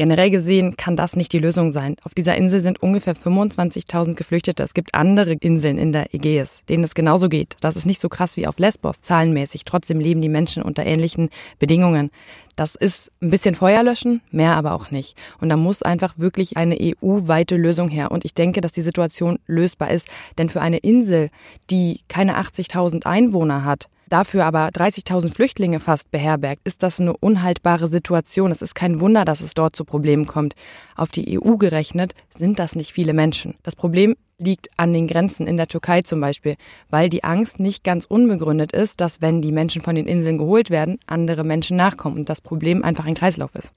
Generell 0.00 0.30
gesehen 0.30 0.78
kann 0.78 0.96
das 0.96 1.14
nicht 1.14 1.30
die 1.34 1.38
Lösung 1.38 1.72
sein. 1.72 1.96
Auf 2.04 2.14
dieser 2.14 2.34
Insel 2.34 2.62
sind 2.62 2.82
ungefähr 2.82 3.14
25.000 3.14 4.14
Geflüchtete. 4.14 4.62
Es 4.62 4.72
gibt 4.72 4.94
andere 4.94 5.34
Inseln 5.34 5.76
in 5.76 5.92
der 5.92 6.14
Ägäis, 6.14 6.64
denen 6.70 6.84
es 6.84 6.94
genauso 6.94 7.28
geht. 7.28 7.58
Das 7.60 7.76
ist 7.76 7.84
nicht 7.84 8.00
so 8.00 8.08
krass 8.08 8.38
wie 8.38 8.46
auf 8.46 8.58
Lesbos, 8.58 9.02
zahlenmäßig. 9.02 9.66
Trotzdem 9.66 10.00
leben 10.00 10.22
die 10.22 10.30
Menschen 10.30 10.62
unter 10.62 10.86
ähnlichen 10.86 11.28
Bedingungen. 11.58 12.10
Das 12.56 12.76
ist 12.76 13.12
ein 13.20 13.28
bisschen 13.28 13.54
Feuer 13.54 13.82
löschen, 13.82 14.22
mehr 14.30 14.56
aber 14.56 14.72
auch 14.72 14.90
nicht. 14.90 15.18
Und 15.38 15.50
da 15.50 15.58
muss 15.58 15.82
einfach 15.82 16.14
wirklich 16.16 16.56
eine 16.56 16.78
EU-weite 16.80 17.58
Lösung 17.58 17.90
her. 17.90 18.10
Und 18.10 18.24
ich 18.24 18.32
denke, 18.32 18.62
dass 18.62 18.72
die 18.72 18.80
Situation 18.80 19.38
lösbar 19.46 19.90
ist. 19.90 20.08
Denn 20.38 20.48
für 20.48 20.62
eine 20.62 20.78
Insel, 20.78 21.28
die 21.68 22.00
keine 22.08 22.40
80.000 22.40 23.04
Einwohner 23.04 23.66
hat, 23.66 23.90
dafür 24.10 24.44
aber 24.44 24.68
30.000 24.68 25.32
Flüchtlinge 25.32 25.80
fast 25.80 26.10
beherbergt, 26.10 26.60
ist 26.64 26.82
das 26.82 27.00
eine 27.00 27.16
unhaltbare 27.16 27.88
Situation. 27.88 28.50
Es 28.50 28.60
ist 28.60 28.74
kein 28.74 29.00
Wunder, 29.00 29.24
dass 29.24 29.40
es 29.40 29.54
dort 29.54 29.74
zu 29.74 29.84
Problemen 29.84 30.26
kommt. 30.26 30.54
Auf 30.96 31.10
die 31.10 31.40
EU 31.40 31.56
gerechnet 31.56 32.12
sind 32.36 32.58
das 32.58 32.76
nicht 32.76 32.92
viele 32.92 33.14
Menschen. 33.14 33.54
Das 33.62 33.74
Problem 33.74 34.16
liegt 34.38 34.68
an 34.76 34.92
den 34.92 35.06
Grenzen 35.06 35.46
in 35.46 35.56
der 35.56 35.68
Türkei 35.68 36.02
zum 36.02 36.20
Beispiel, 36.20 36.56
weil 36.88 37.08
die 37.08 37.24
Angst 37.24 37.60
nicht 37.60 37.84
ganz 37.84 38.06
unbegründet 38.06 38.72
ist, 38.72 39.00
dass 39.00 39.20
wenn 39.20 39.42
die 39.42 39.52
Menschen 39.52 39.82
von 39.82 39.94
den 39.94 40.06
Inseln 40.06 40.38
geholt 40.38 40.70
werden, 40.70 40.98
andere 41.06 41.44
Menschen 41.44 41.76
nachkommen 41.76 42.16
und 42.16 42.28
das 42.28 42.40
Problem 42.40 42.82
einfach 42.82 43.04
ein 43.04 43.14
Kreislauf 43.14 43.54
ist. 43.54 43.72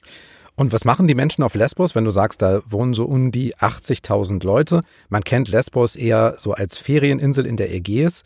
Und 0.56 0.72
was 0.72 0.86
machen 0.86 1.08
die 1.08 1.16
Menschen 1.16 1.44
auf 1.44 1.56
Lesbos, 1.56 1.96
wenn 1.96 2.06
du 2.06 2.12
sagst, 2.12 2.42
da 2.42 2.62
wohnen 2.68 2.94
so 2.94 3.06
um 3.06 3.32
die 3.32 3.56
80.000 3.56 4.46
Leute? 4.46 4.82
Man 5.10 5.24
kennt 5.24 5.50
Lesbos 5.50 5.96
eher 5.96 6.36
so 6.38 6.54
als 6.54 6.78
Ferieninsel 6.78 7.46
in 7.46 7.58
der 7.58 7.74
Ägäis. 7.74 8.24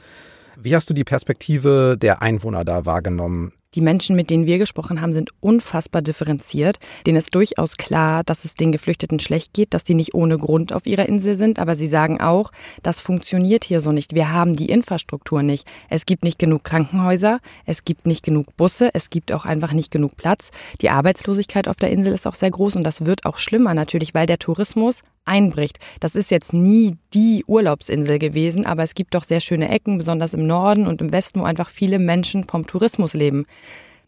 Wie 0.59 0.75
hast 0.75 0.89
du 0.89 0.95
die 0.95 1.03
Perspektive 1.03 1.97
der 2.01 2.23
Einwohner 2.23 2.65
da 2.65 2.87
wahrgenommen? 2.87 3.53
Die 3.75 3.81
Menschen, 3.81 4.15
mit 4.15 4.31
denen 4.31 4.47
wir 4.47 4.57
gesprochen 4.57 5.01
haben, 5.01 5.13
sind 5.13 5.29
unfassbar 5.39 6.01
differenziert. 6.01 6.79
Denen 7.05 7.17
ist 7.17 7.35
durchaus 7.35 7.77
klar, 7.77 8.23
dass 8.23 8.43
es 8.43 8.55
den 8.55 8.71
Geflüchteten 8.71 9.19
schlecht 9.19 9.53
geht, 9.53 9.75
dass 9.75 9.83
die 9.83 9.93
nicht 9.93 10.15
ohne 10.15 10.39
Grund 10.39 10.73
auf 10.73 10.87
ihrer 10.87 11.07
Insel 11.07 11.35
sind. 11.35 11.59
Aber 11.59 11.75
sie 11.75 11.87
sagen 11.87 12.19
auch, 12.21 12.51
das 12.81 13.01
funktioniert 13.01 13.65
hier 13.65 13.81
so 13.81 13.91
nicht. 13.91 14.15
Wir 14.15 14.31
haben 14.31 14.53
die 14.53 14.69
Infrastruktur 14.69 15.43
nicht. 15.43 15.67
Es 15.89 16.07
gibt 16.07 16.23
nicht 16.23 16.39
genug 16.39 16.63
Krankenhäuser, 16.63 17.39
es 17.67 17.85
gibt 17.85 18.07
nicht 18.07 18.25
genug 18.25 18.57
Busse, 18.57 18.89
es 18.93 19.11
gibt 19.11 19.31
auch 19.31 19.45
einfach 19.45 19.73
nicht 19.73 19.91
genug 19.91 20.17
Platz. 20.17 20.49
Die 20.81 20.89
Arbeitslosigkeit 20.89 21.67
auf 21.67 21.75
der 21.75 21.91
Insel 21.91 22.13
ist 22.13 22.25
auch 22.25 22.35
sehr 22.35 22.49
groß 22.49 22.77
und 22.77 22.83
das 22.83 23.05
wird 23.05 23.25
auch 23.25 23.37
schlimmer 23.37 23.75
natürlich, 23.75 24.15
weil 24.15 24.25
der 24.25 24.39
Tourismus 24.39 25.03
einbricht. 25.27 25.79
Das 25.99 26.15
ist 26.15 26.31
jetzt 26.31 26.53
nie 26.53 26.95
die 27.13 27.43
Urlaubsinsel 27.47 28.19
gewesen, 28.19 28.65
aber 28.65 28.83
es 28.83 28.95
gibt 28.95 29.13
doch 29.13 29.23
sehr 29.23 29.41
schöne 29.41 29.69
Ecken, 29.69 29.97
besonders 29.97 30.33
im 30.33 30.47
Norden 30.47 30.87
und 30.87 31.01
im 31.01 31.11
Westen, 31.11 31.41
wo 31.41 31.43
einfach 31.43 31.69
viele 31.69 31.99
Menschen 31.99 32.45
vom 32.45 32.65
Tourismus 32.65 33.13
leben. 33.13 33.45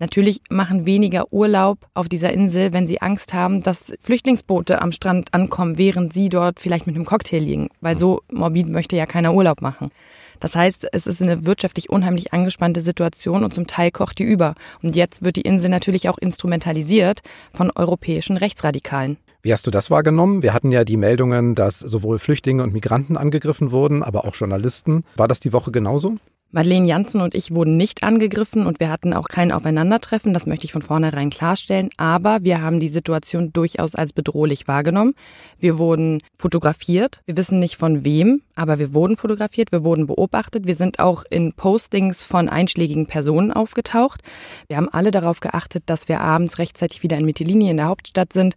Natürlich 0.01 0.39
machen 0.49 0.85
weniger 0.85 1.33
Urlaub 1.33 1.79
auf 1.93 2.07
dieser 2.07 2.31
Insel, 2.31 2.71
wenn 2.71 2.87
sie 2.87 3.01
Angst 3.01 3.33
haben, 3.33 3.63
dass 3.63 3.91
Flüchtlingsboote 3.99 4.81
am 4.81 4.93
Strand 4.93 5.33
ankommen, 5.33 5.77
während 5.77 6.13
sie 6.13 6.29
dort 6.29 6.61
vielleicht 6.61 6.87
mit 6.87 6.95
einem 6.95 7.03
Cocktail 7.03 7.39
liegen, 7.39 7.67
weil 7.81 7.97
so 7.97 8.21
morbid 8.31 8.69
möchte 8.69 8.95
ja 8.95 9.05
keiner 9.05 9.33
Urlaub 9.33 9.61
machen. 9.61 9.91
Das 10.39 10.55
heißt, 10.55 10.87
es 10.93 11.05
ist 11.05 11.21
eine 11.21 11.45
wirtschaftlich 11.45 11.89
unheimlich 11.89 12.33
angespannte 12.33 12.79
Situation 12.79 13.43
und 13.43 13.53
zum 13.53 13.67
Teil 13.67 13.91
kocht 13.91 14.19
die 14.19 14.23
über. 14.23 14.55
Und 14.81 14.95
jetzt 14.95 15.21
wird 15.21 15.35
die 15.35 15.41
Insel 15.41 15.69
natürlich 15.69 16.07
auch 16.07 16.17
instrumentalisiert 16.17 17.19
von 17.53 17.69
europäischen 17.69 18.37
Rechtsradikalen. 18.37 19.17
Wie 19.41 19.53
hast 19.53 19.65
du 19.65 19.71
das 19.71 19.89
wahrgenommen? 19.89 20.43
Wir 20.43 20.53
hatten 20.53 20.71
ja 20.71 20.83
die 20.83 20.97
Meldungen, 20.97 21.55
dass 21.55 21.79
sowohl 21.79 22.19
Flüchtlinge 22.19 22.61
und 22.61 22.73
Migranten 22.73 23.15
angegriffen 23.15 23.71
wurden, 23.71 24.03
aber 24.03 24.25
auch 24.25 24.35
Journalisten. 24.35 25.05
War 25.15 25.29
das 25.29 25.39
die 25.39 25.53
Woche 25.53 25.71
genauso? 25.71 26.17
Madeleine 26.51 26.87
Janssen 26.87 27.21
und 27.21 27.35
ich 27.35 27.51
wurden 27.51 27.77
nicht 27.77 28.03
angegriffen 28.03 28.65
und 28.65 28.79
wir 28.79 28.89
hatten 28.89 29.13
auch 29.13 29.27
kein 29.27 29.51
Aufeinandertreffen, 29.51 30.33
das 30.33 30.47
möchte 30.47 30.65
ich 30.65 30.73
von 30.73 30.81
vornherein 30.81 31.29
klarstellen, 31.29 31.91
aber 31.97 32.39
wir 32.41 32.59
haben 32.63 32.79
die 32.79 32.89
Situation 32.89 33.53
durchaus 33.53 33.93
als 33.93 34.13
bedrohlich 34.13 34.67
wahrgenommen. 34.67 35.13
Wir 35.59 35.77
wurden 35.77 36.23
fotografiert, 36.39 37.21
wir 37.27 37.37
wissen 37.37 37.59
nicht 37.59 37.77
von 37.77 38.03
wem, 38.03 38.41
aber 38.55 38.79
wir 38.79 38.95
wurden 38.95 39.15
fotografiert, 39.15 39.71
wir 39.71 39.83
wurden 39.83 40.07
beobachtet, 40.07 40.65
wir 40.65 40.73
sind 40.73 40.97
auch 40.97 41.23
in 41.29 41.53
Postings 41.53 42.23
von 42.23 42.49
einschlägigen 42.49 43.05
Personen 43.05 43.53
aufgetaucht. 43.53 44.21
Wir 44.67 44.77
haben 44.77 44.89
alle 44.89 45.11
darauf 45.11 45.41
geachtet, 45.41 45.83
dass 45.85 46.07
wir 46.09 46.19
abends 46.19 46.57
rechtzeitig 46.57 47.03
wieder 47.03 47.17
in 47.17 47.25
Mytilini 47.25 47.69
in 47.69 47.77
der 47.77 47.85
Hauptstadt 47.85 48.33
sind 48.33 48.55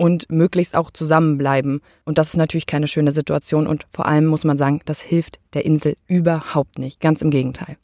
und 0.00 0.30
möglichst 0.30 0.74
auch 0.74 0.90
zusammenbleiben. 0.90 1.82
Und 2.06 2.16
das 2.16 2.28
ist 2.28 2.36
natürlich 2.36 2.64
keine 2.64 2.88
schöne 2.88 3.12
Situation 3.12 3.66
und 3.66 3.86
vor 3.92 4.06
allem 4.06 4.24
muss 4.24 4.44
man 4.44 4.56
sagen, 4.56 4.80
das 4.86 5.02
hilft 5.02 5.38
der 5.52 5.66
Insel 5.66 5.94
überhaupt 6.06 6.78
nicht. 6.78 7.00
Ganz 7.00 7.20
im 7.20 7.30
Gegenteil. 7.30 7.76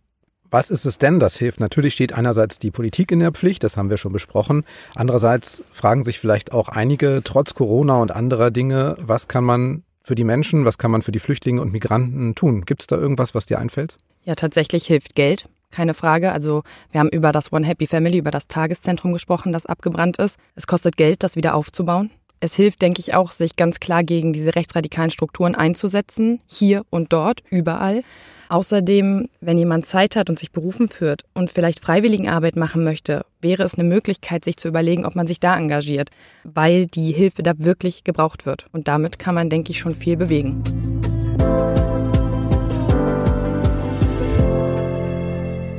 Was 0.51 0.71
ist 0.71 0.87
es 0.87 0.97
denn, 0.97 1.21
das 1.21 1.37
hilft? 1.37 1.61
Natürlich 1.61 1.93
steht 1.93 2.15
einerseits 2.15 2.59
die 2.59 2.71
Politik 2.71 3.13
in 3.13 3.19
der 3.19 3.33
Pflicht, 3.33 3.63
das 3.65 3.77
haben 3.77 3.91
wir 3.91 3.99
schon 3.99 4.15
besprochen. 4.15 4.65
Andererseits 4.95 5.63
fragen 5.73 6.05
sich 6.05 6.19
vielleicht 6.19 6.53
auch 6.53 6.71
einige, 6.71 7.21
trotz 7.23 7.53
Corona 7.53 8.01
und 8.01 8.13
anderer 8.13 8.51
Dinge, 8.51 8.97
was 8.99 9.29
kann 9.29 9.45
man 9.45 9.83
für 10.03 10.15
die 10.15 10.25
Menschen, 10.25 10.65
was 10.65 10.79
kann 10.79 10.91
man 10.91 11.03
für 11.03 11.13
die 11.13 11.19
Flüchtlinge 11.19 11.61
und 11.61 11.71
Migranten 11.71 12.35
tun? 12.35 12.65
Gibt 12.65 12.81
es 12.81 12.87
da 12.87 12.97
irgendwas, 12.97 13.35
was 13.35 13.45
dir 13.45 13.59
einfällt? 13.59 13.99
Ja, 14.25 14.37
tatsächlich 14.37 14.87
hilft 14.87 15.17
Geld 15.17 15.51
keine 15.71 15.95
Frage. 15.95 16.33
Also 16.33 16.63
wir 16.91 17.01
haben 17.01 17.09
über 17.09 17.33
das 17.33 17.53
One 17.53 17.67
Happy 17.67 17.87
Family, 17.87 18.19
über 18.19 18.31
das 18.31 18.49
Tageszentrum 18.49 19.13
gesprochen, 19.13 19.53
das 19.53 19.67
abgebrannt 19.67 20.19
ist. 20.19 20.39
Es 20.55 20.67
kostet 20.67 20.97
Geld, 20.97 21.23
das 21.23 21.37
wieder 21.37 21.55
aufzubauen. 21.55 22.11
Es 22.39 22.55
hilft, 22.55 22.83
denke 22.83 23.01
ich, 23.01 23.15
auch, 23.15 23.31
sich 23.31 23.57
ganz 23.57 23.81
klar 23.81 24.05
gegen 24.05 24.33
diese 24.33 24.55
rechtsradikalen 24.55 25.11
Strukturen 25.11 25.55
einzusetzen, 25.55 26.41
hier 26.47 26.85
und 26.91 27.13
dort, 27.13 27.43
überall. 27.51 28.03
Außerdem, 28.49 29.29
wenn 29.41 29.59
jemand 29.59 29.87
Zeit 29.87 30.15
hat 30.15 30.31
und 30.31 30.39
sich 30.39 30.53
berufen 30.53 30.89
führt 30.89 31.23
und 31.35 31.51
vielleicht 31.51 31.81
Freiwilligenarbeit 31.81 32.57
machen 32.57 32.85
möchte, 32.85 33.25
wäre 33.41 33.65
es 33.65 33.75
eine 33.75 33.89
Möglichkeit, 33.89 34.45
sich 34.45 34.57
zu 34.57 34.69
überlegen, 34.69 35.05
ob 35.05 35.17
man 35.17 35.27
sich 35.27 35.41
da 35.41 35.57
engagiert, 35.57 36.11
weil 36.45 36.87
die 36.87 37.13
Hilfe 37.13 37.43
da 37.43 37.55
wirklich 37.57 38.05
gebraucht 38.05 38.47
wird. 38.47 38.67
Und 38.71 38.87
damit 38.87 39.19
kann 39.19 39.35
man, 39.35 39.51
denke 39.51 39.73
ich, 39.73 39.79
schon 39.79 39.95
viel 39.95 40.17
bewegen. 40.17 40.63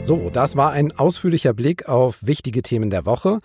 So, 0.07 0.29
das 0.29 0.55
war 0.55 0.71
ein 0.71 0.97
ausführlicher 0.97 1.51
Blick 1.51 1.89
auf 1.89 2.19
wichtige 2.25 2.61
Themen 2.61 2.89
der 2.89 3.05
Woche. 3.05 3.39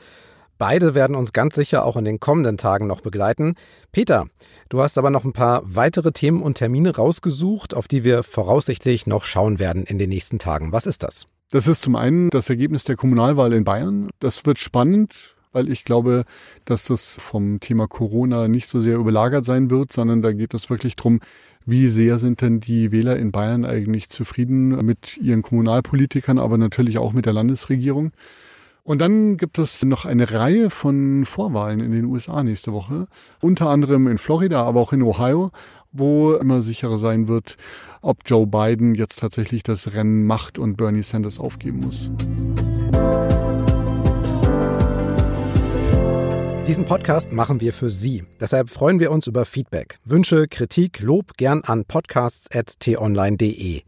Beide 0.58 0.94
werden 0.94 1.16
uns 1.16 1.32
ganz 1.32 1.56
sicher 1.56 1.84
auch 1.84 1.96
in 1.96 2.04
den 2.04 2.20
kommenden 2.20 2.56
Tagen 2.56 2.86
noch 2.86 3.00
begleiten. 3.00 3.56
Peter, 3.90 4.28
du 4.68 4.80
hast 4.80 4.96
aber 4.96 5.10
noch 5.10 5.24
ein 5.24 5.32
paar 5.32 5.62
weitere 5.64 6.12
Themen 6.12 6.40
und 6.40 6.58
Termine 6.58 6.94
rausgesucht, 6.94 7.74
auf 7.74 7.88
die 7.88 8.04
wir 8.04 8.22
voraussichtlich 8.22 9.08
noch 9.08 9.24
schauen 9.24 9.58
werden 9.58 9.82
in 9.82 9.98
den 9.98 10.10
nächsten 10.10 10.38
Tagen. 10.38 10.70
Was 10.70 10.86
ist 10.86 11.02
das? 11.02 11.26
Das 11.50 11.66
ist 11.66 11.82
zum 11.82 11.96
einen 11.96 12.30
das 12.30 12.48
Ergebnis 12.48 12.84
der 12.84 12.94
Kommunalwahl 12.94 13.52
in 13.54 13.64
Bayern. 13.64 14.08
Das 14.20 14.46
wird 14.46 14.60
spannend, 14.60 15.34
weil 15.50 15.68
ich 15.68 15.84
glaube, 15.84 16.24
dass 16.64 16.84
das 16.84 17.16
vom 17.18 17.58
Thema 17.58 17.88
Corona 17.88 18.46
nicht 18.46 18.70
so 18.70 18.80
sehr 18.80 18.98
überlagert 18.98 19.44
sein 19.44 19.68
wird, 19.68 19.92
sondern 19.92 20.22
da 20.22 20.30
geht 20.32 20.54
es 20.54 20.70
wirklich 20.70 20.94
darum, 20.94 21.18
wie 21.66 21.88
sehr 21.88 22.18
sind 22.18 22.40
denn 22.40 22.60
die 22.60 22.92
Wähler 22.92 23.16
in 23.16 23.32
Bayern 23.32 23.64
eigentlich 23.64 24.08
zufrieden 24.08 24.84
mit 24.84 25.16
ihren 25.16 25.42
Kommunalpolitikern, 25.42 26.38
aber 26.38 26.58
natürlich 26.58 26.98
auch 26.98 27.12
mit 27.12 27.26
der 27.26 27.32
Landesregierung? 27.32 28.12
Und 28.84 29.00
dann 29.00 29.36
gibt 29.36 29.58
es 29.58 29.84
noch 29.84 30.04
eine 30.04 30.32
Reihe 30.32 30.68
von 30.68 31.24
Vorwahlen 31.24 31.80
in 31.80 31.92
den 31.92 32.04
USA 32.06 32.42
nächste 32.42 32.72
Woche, 32.72 33.06
unter 33.40 33.68
anderem 33.68 34.08
in 34.08 34.18
Florida, 34.18 34.64
aber 34.64 34.80
auch 34.80 34.92
in 34.92 35.02
Ohio, 35.02 35.50
wo 35.92 36.34
immer 36.34 36.62
sicherer 36.62 36.98
sein 36.98 37.28
wird, 37.28 37.56
ob 38.00 38.18
Joe 38.26 38.46
Biden 38.46 38.94
jetzt 38.96 39.20
tatsächlich 39.20 39.62
das 39.62 39.92
Rennen 39.94 40.26
macht 40.26 40.58
und 40.58 40.76
Bernie 40.76 41.02
Sanders 41.02 41.38
aufgeben 41.38 41.78
muss. 41.78 42.10
Diesen 46.66 46.84
Podcast 46.84 47.32
machen 47.32 47.60
wir 47.60 47.72
für 47.72 47.90
Sie. 47.90 48.22
Deshalb 48.40 48.70
freuen 48.70 49.00
wir 49.00 49.10
uns 49.10 49.26
über 49.26 49.44
Feedback. 49.44 49.98
Wünsche, 50.04 50.46
Kritik, 50.46 51.00
Lob 51.00 51.36
gern 51.36 51.62
an 51.64 51.84
podcasts.tonline.de. 51.84 53.82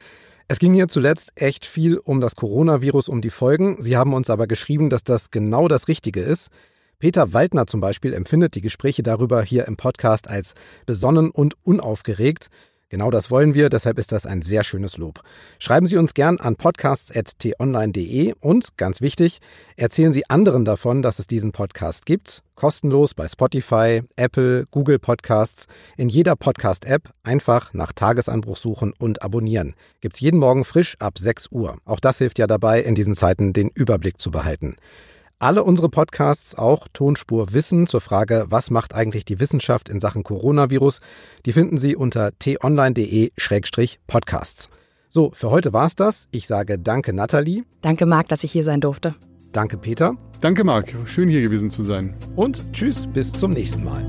Es 0.49 0.59
ging 0.59 0.75
hier 0.75 0.89
zuletzt 0.89 1.31
echt 1.37 1.67
viel 1.67 1.99
um 1.99 2.21
das 2.21 2.35
Coronavirus, 2.35 3.09
um 3.09 3.21
die 3.23 3.31
Folgen. 3.31 3.81
Sie 3.81 3.97
haben 3.97 4.13
uns 4.13 4.29
aber 4.29 4.49
geschrieben, 4.49 4.91
dass 4.91 5.05
das 5.05 5.31
genau 5.31 5.69
das 5.69 5.87
Richtige 5.87 6.21
ist. 6.21 6.51
Peter 6.99 7.33
Waldner 7.33 7.69
zum 7.69 7.81
Beispiel 7.81 8.13
empfindet 8.13 8.57
die 8.57 8.61
Gespräche 8.61 9.05
darüber 9.05 9.41
hier 9.43 9.69
im 9.69 9.77
Podcast 9.77 10.29
als 10.29 10.55
besonnen 10.85 11.31
und 11.31 11.55
unaufgeregt. 11.63 12.49
Genau 12.95 13.11
das 13.11 13.29
wollen 13.29 13.55
wir, 13.55 13.71
deshalb 13.71 13.99
ist 13.99 14.13
das 14.13 14.25
ein 14.25 14.41
sehr 14.41 14.63
schönes 14.63 14.99
Lob. 14.99 15.21
Schreiben 15.59 15.89
Sie 15.89 15.97
uns 15.97 16.15
gern 16.15 16.39
an 16.39 16.55
podcasts.tonline.de 16.55 18.35
und, 18.39 18.77
ganz 18.77 19.01
wichtig, 19.01 19.41
erzählen 19.75 20.13
Sie 20.13 20.31
anderen 20.31 20.65
davon, 20.65 21.03
dass 21.03 21.19
es 21.19 21.27
diesen 21.27 21.51
Podcast 21.51 22.07
gibt. 22.07 22.45
Kostenlos 22.55 23.15
bei 23.15 23.27
Spotify, 23.27 24.03
Apple, 24.15 24.67
Google 24.71 25.01
Podcasts, 25.01 25.67
in 25.97 26.09
jeder 26.09 26.37
Podcast-App 26.37 27.11
einfach 27.25 27.75
nach 27.75 27.91
Tagesanbruch 27.93 28.59
suchen 28.59 28.93
und 28.97 29.23
abonnieren. 29.23 29.75
Gibt's 30.01 30.21
jeden 30.21 30.39
Morgen 30.39 30.65
frisch 30.65 30.95
ab 31.01 31.19
6 31.19 31.49
Uhr. 31.51 31.79
Auch 31.85 31.99
das 31.99 32.19
hilft 32.19 32.39
ja 32.39 32.47
dabei, 32.47 32.81
in 32.81 32.95
diesen 32.95 33.17
Zeiten 33.17 33.53
den 33.53 33.71
Überblick 33.75 34.21
zu 34.21 34.31
behalten. 34.31 34.77
Alle 35.45 35.63
unsere 35.63 35.91
Podcasts, 35.91 36.55
auch 36.55 36.89
Tonspur 36.95 37.53
Wissen 37.53 37.87
zur 37.87 38.01
Frage, 38.01 38.47
was 38.49 38.71
macht 38.71 38.95
eigentlich 38.95 39.27
die 39.27 39.41
Wissenschaft 39.41 39.91
in 39.91 40.01
Sachen 40.01 40.23
Coronavirus, 40.23 41.03
die 41.45 41.53
finden 41.53 41.77
Sie 41.77 41.97
unter 41.97 42.31
t-online.de-podcasts. 42.39 44.71
So, 45.11 45.33
für 45.35 45.51
heute 45.51 45.75
war's 45.75 45.97
das. 45.97 46.29
Ich 46.31 46.47
sage 46.47 46.79
danke 46.79 47.13
Nathalie. 47.13 47.65
Danke 47.83 48.07
Marc, 48.07 48.29
dass 48.29 48.43
ich 48.43 48.53
hier 48.53 48.65
sein 48.65 48.81
durfte. 48.81 49.17
Danke, 49.53 49.77
Peter. 49.77 50.17
Danke, 50.41 50.65
Marc. 50.65 50.95
Schön 51.05 51.29
hier 51.29 51.43
gewesen 51.43 51.71
zu 51.71 51.83
sein. 51.83 52.15
Und 52.37 52.73
tschüss, 52.73 53.07
bis 53.07 53.31
zum 53.31 53.53
nächsten 53.53 53.85
Mal. 53.85 54.07